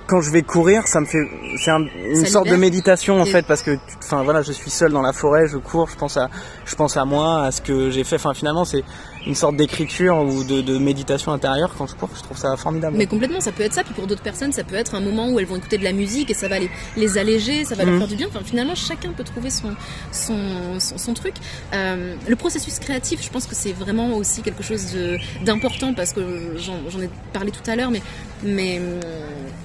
[0.07, 1.23] quand je vais courir, ça me fait
[1.57, 5.01] c'est une sorte de méditation en fait parce que enfin voilà, je suis seul dans
[5.01, 6.29] la forêt, je cours, je pense à
[6.65, 8.15] je pense à moi, à ce que j'ai fait.
[8.15, 8.83] Enfin finalement c'est
[9.25, 12.09] une sorte d'écriture ou de, méditation intérieure quand je cours.
[12.15, 12.97] Je trouve ça formidable.
[12.97, 13.83] Mais complètement, ça peut être ça.
[13.83, 15.91] Puis pour d'autres personnes, ça peut être un moment où elles vont écouter de la
[15.91, 17.99] musique et ça va les, les alléger, ça va leur mhm.
[17.99, 18.27] faire du bien.
[18.27, 19.75] Enfin, finalement, chacun peut trouver son,
[20.11, 21.35] son, son, truc.
[21.73, 24.95] Euh, le processus créatif, je pense que c'est vraiment aussi quelque chose
[25.43, 28.01] d'important parce que j'en ai parlé tout à l'heure, mais,
[28.43, 29.01] mais euh,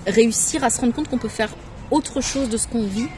[0.07, 1.51] réussir à se rendre compte qu'on peut faire
[1.91, 3.09] autre chose de ce qu'on vit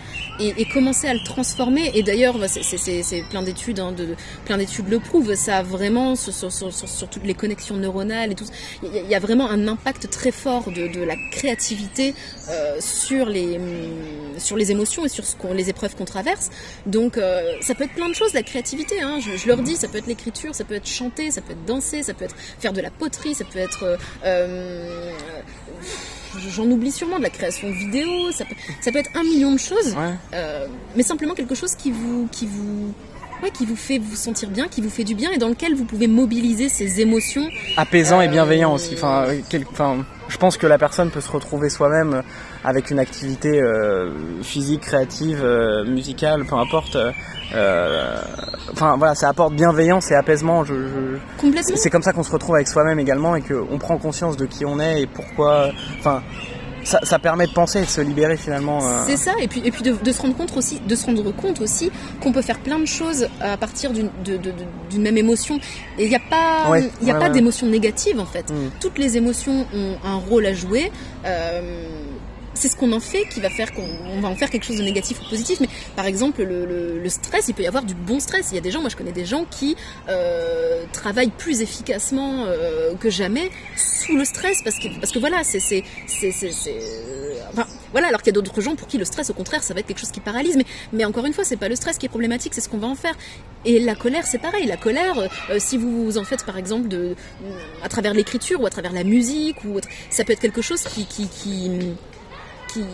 [0.41, 1.91] et, commencer à le transformer.
[1.95, 4.09] Et d'ailleurs, bah, c'est plein d'études, hein, de,
[4.45, 5.35] plein d'études le prouvent.
[5.35, 8.47] Ça a vraiment sur, sur, toutes les connexions neuronales et tout.
[8.83, 12.15] Il y, a vraiment un impact très fort de, de la créativité
[12.51, 16.51] euh, sur les hum, sur les émotions et sur ce les épreuves qu'on traverse.
[16.87, 19.01] Donc, euh, ça peut être plein de choses la créativité.
[19.01, 19.19] Hein.
[19.21, 21.65] Je, je, leur dis, ça peut être l'écriture, ça peut être chanter, ça peut être
[21.65, 25.13] danser, ça peut être faire de la poterie, ça peut être euh,
[26.51, 29.59] j'en oublie sûrement de la création vidéo, ça peut, ça peut être un million de
[29.59, 29.97] choses,
[30.35, 32.93] euh, mais simplement quelque chose qui vous, qui vous,
[33.43, 35.75] ouais, qui vous fait vous sentir bien, qui vous fait du bien et dans lequel
[35.75, 37.49] vous pouvez mobiliser ces émotions.
[37.77, 38.95] Apaisant et bienveillant aussi.
[38.95, 39.27] Enfin,
[39.71, 42.23] enfin, je pense que la personne peut se retrouver soi-même
[42.67, 44.11] avec une activité euh,
[44.43, 46.99] physique, créative, euh, musicale, peu importe.
[47.55, 48.21] Euh,
[48.73, 50.65] enfin voilà, ça apporte bienveillance et apaisement.
[50.65, 50.75] Je,
[51.77, 54.67] C'est comme ça qu'on se retrouve avec soi-même également et qu'on prend conscience de qui
[54.67, 55.71] on est et pourquoi.
[56.01, 56.23] Enfin,
[56.83, 58.79] ça, ça, permet de penser et de se libérer finalement.
[58.83, 59.03] Euh.
[59.07, 61.33] C'est ça, et puis, et puis de, de, se rendre compte aussi, de se rendre
[61.33, 61.91] compte aussi
[62.21, 65.59] qu'on peut faire plein de choses à partir d'une même émotion.
[65.99, 68.51] Et il n'y a pas, il a pas d'émotion négative en fait.
[68.51, 68.71] Mm.
[68.81, 70.91] Toutes les émotions ont un rôle à jouer.
[71.25, 71.89] Euh,
[72.57, 74.83] c'est ce qu'on en fait qui va faire qu'on va en faire quelque chose de
[74.83, 75.61] négatif ou positif.
[75.61, 78.49] Mais par exemple, le, stress, il peut y avoir du bon stress.
[78.51, 79.77] Il y a des gens, moi je connais des gens qui
[80.09, 85.45] euh, travaillent plus efficacement euh, que jamais sous le stress parce que parce que voilà,
[85.45, 86.51] c'est c'est c'est
[87.53, 88.09] enfin, voilà.
[88.09, 89.87] Alors qu'il y a d'autres gens pour qui le stress, au contraire, ça va être
[89.87, 90.57] quelque chose qui paralyse.
[90.57, 92.79] Mais mais encore une fois, c'est pas le stress qui est problématique, c'est ce qu'on
[92.79, 93.15] va en faire.
[93.65, 94.67] Et la colère, c'est pareil.
[94.67, 95.19] La colère,
[95.51, 97.17] euh, si vous en faites par exemple de
[97.83, 99.81] à travers l'écriture ou à travers la musique ou
[100.11, 101.71] ça peut être quelque chose qui, qui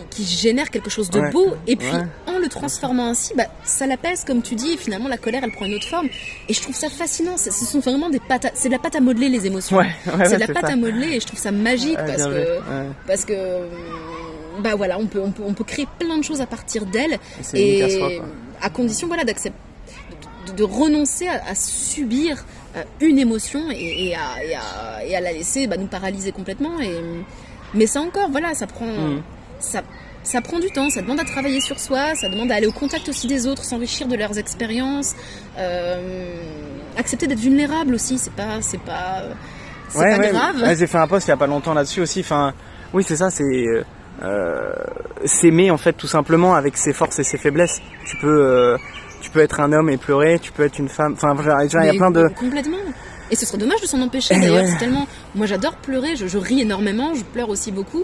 [0.09, 1.91] qui, génère quelque chose de beau, et puis
[2.27, 5.51] en le transformant ainsi, bah, ça l'apaise, comme tu dis, et finalement la colère elle
[5.51, 6.07] prend une autre forme.
[6.49, 8.99] Et je trouve ça fascinant, ce sont vraiment des pâtes, c'est de la pâte à
[8.99, 9.79] modeler les émotions.
[10.25, 12.59] c'est de la pâte à modeler, et je trouve ça magique parce que,
[13.07, 13.33] parce que,
[14.59, 17.19] bah voilà, on peut, on peut, on peut créer plein de choses à partir d'elle,
[17.53, 18.19] et
[18.61, 19.57] à, condition voilà d'accepter,
[20.55, 22.43] de, renoncer à, subir
[22.75, 26.79] euh, une émotion et, à, et, à, la laisser bah, nous paralyser complètement.
[26.79, 26.99] Et,
[27.73, 28.85] mais ça encore, voilà, ça prend.
[28.85, 29.21] Mm
[29.63, 29.81] ça,
[30.23, 32.71] ça prend du temps, ça demande à travailler sur soi, ça demande à aller au
[32.71, 35.15] contact aussi des autres, s'enrichir de leurs expériences,
[35.57, 36.35] euh,
[36.97, 39.23] accepter d'être vulnérable aussi, c'est pas, c'est pas,
[39.89, 40.75] c'est pas grave.
[40.77, 42.21] j'ai fait un post il y a pas longtemps là-dessus aussi.
[42.21, 42.53] Enfin,
[42.93, 43.65] oui, c'est ça, c'est
[44.23, 44.73] euh,
[45.25, 47.81] s'aimer en fait tout simplement avec ses forces et ses faiblesses.
[48.05, 48.77] Tu peux, euh,
[49.21, 51.15] tu peux être un homme et pleurer, tu peux être une femme.
[51.15, 52.77] Enfin, il y a plein de complètement.
[53.31, 54.65] Et ce serait dommage de s'en empêcher d'ailleurs.
[54.67, 58.03] C'est tellement, moi j'adore pleurer, je, je ris énormément, je pleure aussi beaucoup.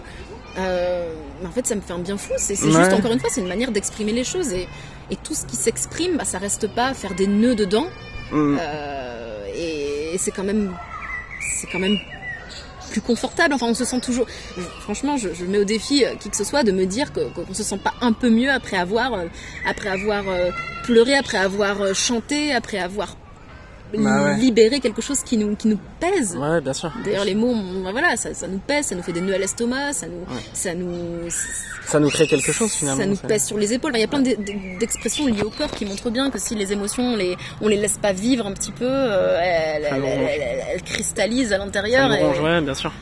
[0.58, 1.12] Euh,
[1.44, 2.32] en fait, ça me fait un bien fou.
[2.36, 4.52] C'est juste, encore une fois, c'est une manière d'exprimer les choses.
[4.52, 4.68] Et,
[5.10, 7.86] et, tout ce qui s'exprime, bah, ça reste pas à faire des nœuds dedans.
[8.32, 8.58] Mm.
[8.60, 10.74] Euh, et, c'est quand même.
[11.60, 11.98] C'est quand même
[12.90, 13.54] plus confortable.
[13.54, 14.26] Enfin, on se sent toujours.
[14.80, 17.46] Franchement, je, je mets au défi euh, qui que ce soit de me dire qu'on
[17.48, 19.26] ne se sent pas un peu mieux après avoir, euh,
[19.66, 20.50] après avoir euh,
[20.84, 23.16] pleuré, après avoir chanté, après avoir
[23.98, 26.36] bah libérer quelque chose qui nous, qui nous pèse.
[26.36, 26.92] Ouais, bien sûr.
[27.04, 29.38] D'ailleurs, les mots, bah voilà, ça, ça, nous pèse, ça nous fait des nœuds à
[29.38, 31.28] l'estomac, ça nous, ça nous,
[31.84, 33.02] ça nous crée quelque chose finalement.
[33.02, 33.92] Ça nous pèse sur les épaules.
[33.94, 37.14] Il y a plein d'expressions liées au corps qui montrent bien que si les émotions,
[37.14, 39.88] on les, on les laisse pas vivre un petit peu, euh, elles,
[40.72, 42.12] elles, cristallisent à l'intérieur.
[42.12, 42.60] Et...
[42.60, 42.92] bien sûr.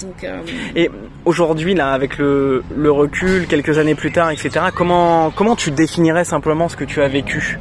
[0.00, 0.40] Donc, euh...
[0.74, 0.90] Et
[1.24, 6.24] aujourd'hui, là, avec le, le recul, quelques années plus tard, etc., comment, comment tu définirais
[6.24, 7.58] simplement ce que tu as vécu?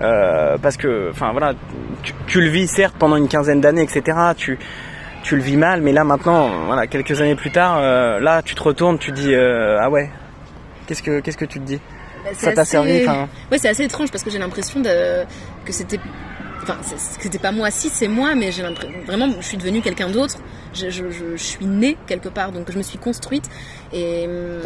[0.00, 1.54] Euh, parce que, enfin voilà,
[2.26, 4.18] tu, le vis certes pendant une quinzaine d'années, etc.
[4.36, 4.58] Tu,
[5.22, 8.54] tu le vis mal, mais là maintenant, voilà, quelques années plus tard, euh, là tu
[8.54, 10.10] te retournes, tu dis euh, ah ouais,
[10.86, 11.80] qu'est-ce que qu'est-ce que tu te dis
[12.24, 13.06] bah, Ça t'a servi
[13.50, 15.24] Ouais, c'est assez étrange parce que j'ai l'impression de...
[15.64, 15.98] que c'était
[16.62, 17.70] enfin c'était pas moi.
[17.70, 18.62] Si c'est moi mais j'ai
[19.06, 20.36] vraiment je suis devenue quelqu'un d'autre.
[20.72, 23.48] Je, je, je, suis née quelque part donc je me suis construite.
[23.92, 24.60] Et hum,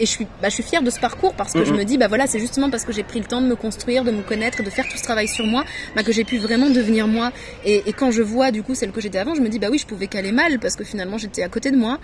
[0.00, 1.98] et je suis, bah, je suis fière de ce parcours parce que je me dis,
[1.98, 4.22] bah voilà, c'est justement parce que j'ai pris le temps de me construire, de me
[4.22, 5.64] connaître, de faire tout ce travail sur moi,
[5.94, 7.32] bah, que j'ai pu vraiment devenir moi.
[7.64, 9.68] Et, et, quand je vois du coup celle que j'étais avant, je me dis, bah
[9.70, 11.98] oui, je pouvais qu'aller mal parce que finalement j'étais à côté de moi.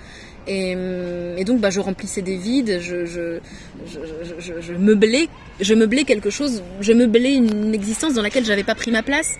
[0.46, 0.76] Et,
[1.36, 3.38] et, donc, bah, je remplissais des vides, je, je,
[3.86, 3.98] je,
[4.38, 5.28] je, je meublais,
[5.60, 9.36] je meublais quelque chose, je meublais une existence dans laquelle j'avais pas pris ma place.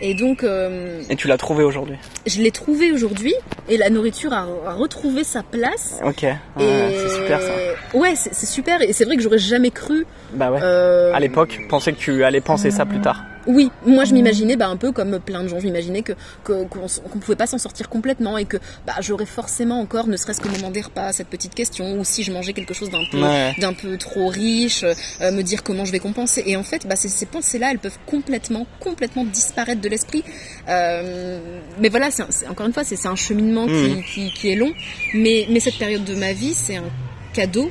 [0.00, 0.44] Et donc.
[0.44, 3.34] Euh, et tu l'as trouvé aujourd'hui Je l'ai trouvé aujourd'hui
[3.68, 6.00] et la nourriture a, a, retrouvé sa place.
[6.04, 6.22] Ok.
[6.22, 7.52] Ouais, c'est super ça.
[7.94, 10.06] Ouais, c'est super et c'est vrai que j'aurais jamais cru.
[10.32, 10.60] Bah ouais.
[10.62, 11.12] Euh...
[11.14, 13.24] À l'époque, pensais que tu allais penser ça plus tard.
[13.46, 16.12] Oui, moi je m'imaginais bah, un peu comme plein de gens, je m'imaginais que
[16.44, 20.40] qu'on qu'on pouvait pas s'en sortir complètement et que bah, j'aurais forcément encore, ne serait-ce
[20.40, 23.20] qu'au moment des repas, cette petite question ou si je mangeais quelque chose d'un peu
[23.60, 26.42] d'un peu trop riche, euh, me dire comment je vais compenser.
[26.46, 30.24] Et en fait, bah, ces, ces pensées-là, elles peuvent complètement complètement disparaître de l'esprit.
[30.68, 31.40] Euh,
[31.80, 34.72] mais voilà, c'est encore une fois, c'est un cheminement qui, qui, qui est long,
[35.14, 36.90] mais mais cette période de ma vie, c'est un
[37.32, 37.70] cadeau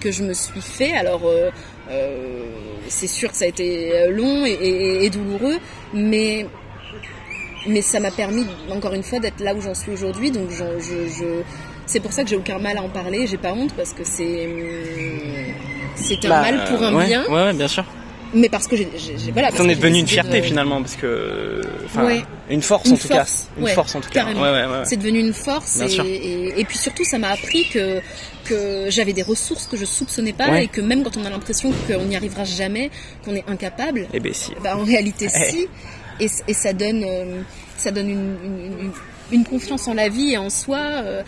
[0.00, 0.92] que je me suis fait.
[0.92, 1.50] Alors euh,
[2.88, 5.58] c'est sûr que ça a été long et, et, et douloureux,
[5.92, 6.46] mais
[7.66, 10.30] mais ça m'a permis encore une fois d'être là où j'en suis aujourd'hui.
[10.30, 11.24] Donc je, je, je
[11.86, 13.26] c'est pour ça que j'ai aucun mal à en parler.
[13.26, 14.48] J'ai pas honte parce que c'est
[15.96, 17.26] c'est un bah, mal pour un ouais, bien.
[17.28, 17.84] Ouais, bien sûr.
[18.34, 18.88] Mais parce que j'ai
[19.32, 19.50] voilà.
[19.50, 20.46] Ça en est devenu une fierté de...
[20.46, 21.62] finalement parce que
[21.96, 22.22] ouais.
[22.50, 23.24] une force une en tout cas.
[23.56, 24.26] Une ouais, force en tout cas.
[24.26, 28.00] Ouais, c'est devenu une force et, et, et, puis surtout ça m'a appris que
[28.44, 31.72] que j'avais des ressources que je soupçonnais pas et que même quand on a l'impression
[31.86, 32.90] qu'on n'y arrivera jamais,
[33.24, 34.52] qu'on est incapable, eh ben si.
[34.62, 35.68] Bah, en réalité si.
[36.20, 37.42] Et, et, ça donne euh,
[37.76, 38.92] ça donne une, une,
[39.30, 40.80] une, confiance en la vie et en soi.
[40.80, 41.22] Euh,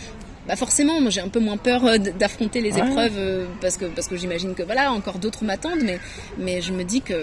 [0.51, 3.85] bah forcément, moi j'ai un peu moins peur euh, d'affronter les épreuves euh, parce que
[3.85, 6.01] parce que j'imagine que voilà encore d'autres m'attendent, mais
[6.39, 7.15] mais je me dis que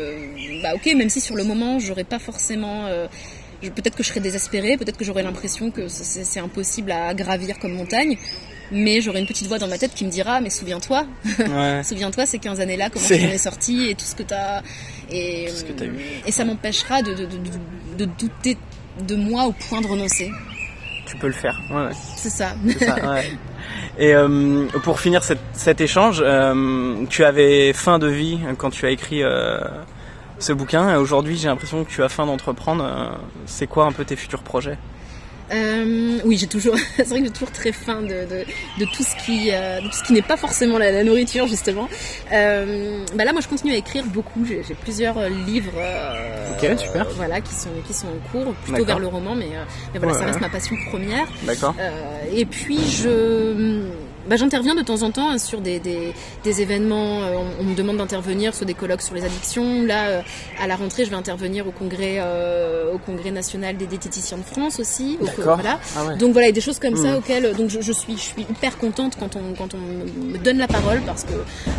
[0.63, 3.07] bah ok, même si sur le moment j'aurais pas forcément euh,
[3.61, 7.73] peut-être que je serais désespérée, peut-être que j'aurais l'impression que c'est impossible à gravir comme
[7.73, 8.17] montagne,
[8.71, 11.05] mais j'aurais une petite voix dans ma tête qui me dira mais souviens-toi
[11.39, 11.83] ouais.
[11.89, 14.61] souviens-toi ces 15 années là comment tu en es sorti et tout ce que t'as
[15.11, 15.99] et, ce que as eu.
[16.25, 17.37] et ça m'empêchera de, de, de,
[17.97, 18.57] de, douter
[19.05, 20.31] de moi au point de renoncer
[21.07, 21.59] tu peux le faire.
[21.71, 21.91] Ouais, ouais.
[22.15, 23.31] c'est ça, ça ouais.
[23.97, 28.91] et euh, pour finir cet échange euh, tu avais fin de vie quand tu as
[28.91, 29.59] écrit euh,
[30.39, 30.93] ce bouquin.
[30.93, 33.17] Et aujourd'hui j'ai l'impression que tu as fin d'entreprendre.
[33.45, 34.77] C'est quoi un peu tes futurs projets?
[35.51, 38.45] Euh, oui, j'ai toujours, c'est vrai que j'ai toujours très faim de, de,
[38.79, 41.47] de, tout ce qui, euh, de tout ce qui n'est pas forcément la, la nourriture
[41.47, 41.89] justement.
[42.31, 44.45] Euh, bah là, moi, je continue à écrire beaucoup.
[44.45, 45.73] J'ai, plusieurs livres,
[46.51, 47.07] ok, super.
[47.15, 49.49] voilà, qui sont qui sont en cours, plutôt vers le roman, mais,
[49.93, 51.27] mais voilà, ouais, ça reste ma passion première.
[51.43, 51.75] D'accord.
[52.33, 53.85] et puis je
[54.27, 56.13] bah, j'interviens de temps en temps sur des, des,
[56.43, 57.23] des événements.
[57.23, 59.83] Euh, on, on, me demande d'intervenir sur des colloques sur les addictions.
[59.83, 60.21] Là, euh,
[60.61, 64.43] à la rentrée, je vais intervenir au congrès, euh, au congrès national des diététiciens de
[64.43, 65.17] France aussi.
[65.21, 65.55] D'accord.
[65.55, 65.79] Voilà.
[65.95, 66.17] Ah ouais.
[66.17, 67.03] Donc voilà, il y a des choses comme mmh.
[67.03, 70.37] ça auxquelles donc je, je, suis, je suis hyper contente quand on, quand on me
[70.37, 71.33] donne la parole parce que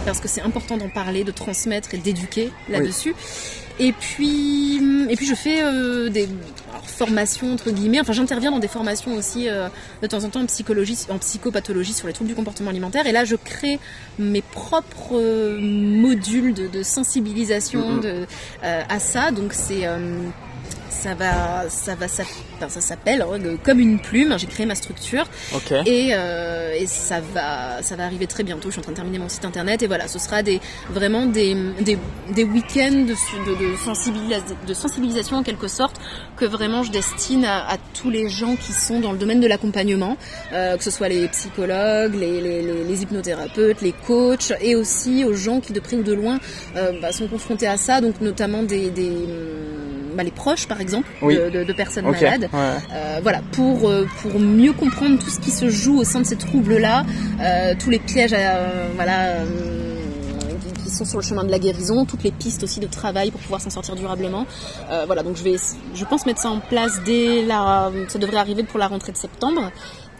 [0.04, 3.14] parce que c'est important d'en parler, de transmettre et d'éduquer là-dessus.
[3.16, 3.64] Oui.
[3.80, 6.28] Et puis, et puis je fais euh, des
[6.70, 8.00] alors, formations entre guillemets.
[8.00, 9.68] Enfin, j'interviens dans des formations aussi euh,
[10.02, 13.06] de temps en temps en psychologie, en psychopathologie sur les troubles du comportement alimentaire.
[13.06, 13.78] Et là, je crée
[14.18, 18.26] mes propres euh, modules de, de sensibilisation de,
[18.64, 19.30] euh, à ça.
[19.30, 19.86] Donc c'est
[20.90, 22.22] ça va, ça va, ça,
[22.56, 24.34] enfin, ça s'appelle hein, comme une plume.
[24.38, 25.24] J'ai créé ma structure
[25.54, 25.82] okay.
[25.86, 28.68] et, euh, et ça va, ça va arriver très bientôt.
[28.68, 30.60] Je suis en train de terminer mon site internet et voilà, ce sera des
[30.90, 31.98] vraiment des, des,
[32.34, 34.34] des week-ends de, de, de, sensibilis
[34.66, 35.96] de sensibilisation en quelque sorte
[36.36, 39.46] que vraiment je destine à, à tous les gens qui sont dans le domaine de
[39.46, 40.16] l'accompagnement,
[40.52, 45.24] euh, que ce soit les psychologues, les, les, les, les, hypnothérapeutes, les coachs et aussi
[45.24, 46.38] aux gens qui de près ou de loin
[46.76, 49.12] euh, bah, sont confrontés à ça, donc notamment des, des
[50.18, 51.36] bah, les proches par exemple oui.
[51.36, 52.24] de, de, de, personnes okay.
[52.24, 52.48] malades.
[52.52, 52.58] Ouais.
[52.92, 56.26] Euh, voilà, pour, euh, pour mieux comprendre tout ce qui se joue au sein de
[56.26, 57.06] ces troubles-là,
[57.40, 58.58] euh, tous les pièges à,
[58.96, 59.36] voilà,
[60.82, 63.40] qui sont sur le chemin de la guérison, toutes les pistes aussi de travail pour
[63.40, 64.44] pouvoir s'en sortir durablement.
[64.90, 65.56] Euh, voilà, donc je vais,
[65.94, 69.18] je pense mettre ça en place dès la, ça devrait arriver pour la rentrée de
[69.18, 69.70] septembre.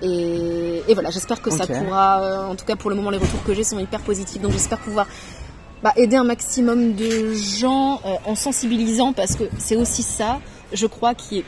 [0.01, 1.59] Et, et voilà, j'espère que okay.
[1.59, 4.41] ça pourra, en tout cas pour le moment, les retours que j'ai sont hyper positifs,
[4.41, 5.09] donc j'espère pouvoir
[5.83, 10.41] bah, aider un maximum de gens euh, en sensibilisant parce que c'est aussi ça,
[10.73, 11.45] je crois, qui est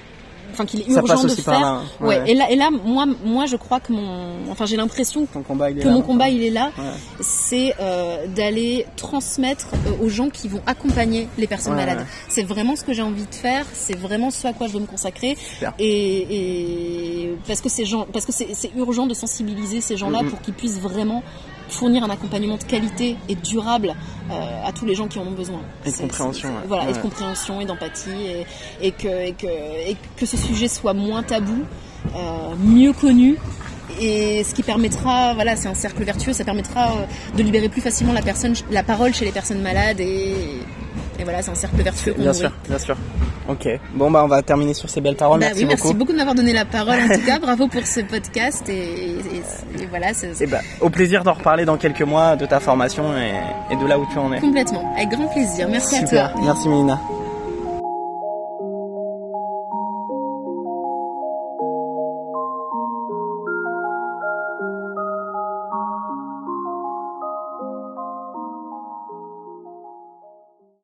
[0.53, 1.61] enfin qu'il est urgent de faire.
[1.61, 2.07] Là, ouais.
[2.09, 2.31] ouais.
[2.31, 5.91] Et là, et là, moi, moi, je crois que mon, enfin, j'ai l'impression que là,
[5.91, 6.71] mon combat il est là.
[6.79, 6.85] Ouais.
[7.21, 12.05] C'est euh, d'aller transmettre euh, aux gens qui vont accompagner les personnes malades.
[12.29, 13.65] C'est vraiment ce que j'ai envie de faire.
[13.73, 15.37] C'est vraiment ce à quoi je veux me consacrer.
[15.79, 16.27] Et,
[17.29, 20.23] et parce que ces gens, parce que c'est urgent de sensibiliser ces gens-là Mm-hmm.
[20.23, 20.31] mm -hmm.
[20.31, 21.23] pour qu'ils puissent vraiment
[21.71, 23.95] fournir un accompagnement de qualité et durable
[24.31, 25.61] euh, à tous les gens qui en ont besoin.
[25.85, 26.49] Et de compréhension.
[26.49, 26.63] Ouais.
[26.67, 26.91] Voilà, ouais.
[26.91, 28.47] et de compréhension et d'empathie et,
[28.87, 31.65] et, que, et, que, et que ce sujet soit moins tabou,
[32.15, 33.39] euh, mieux connu
[33.99, 37.81] et ce qui permettra, voilà, c'est un cercle vertueux, ça permettra euh, de libérer plus
[37.81, 40.35] facilement la personne, la parole chez les personnes malades et,
[41.21, 42.15] et voilà, c'est un cercle vertueux.
[42.17, 42.97] Bien sûr, bien sûr.
[43.49, 43.69] Ok.
[43.95, 45.41] Bon bah on va terminer sur ces belles paroles.
[45.41, 45.83] Bah merci oui, beaucoup.
[45.83, 47.39] merci beaucoup de m'avoir donné la parole en tout cas.
[47.43, 50.13] Bravo pour ce podcast et, et, voilà.
[50.41, 53.87] Et bah, au plaisir d'en reparler dans quelques mois de ta formation et, et, de
[53.87, 54.41] là où tu en es.
[54.41, 55.69] Complètement, avec grand plaisir.
[55.69, 56.27] Merci Super.
[56.27, 56.41] à toi.
[56.43, 56.99] Merci Mélina.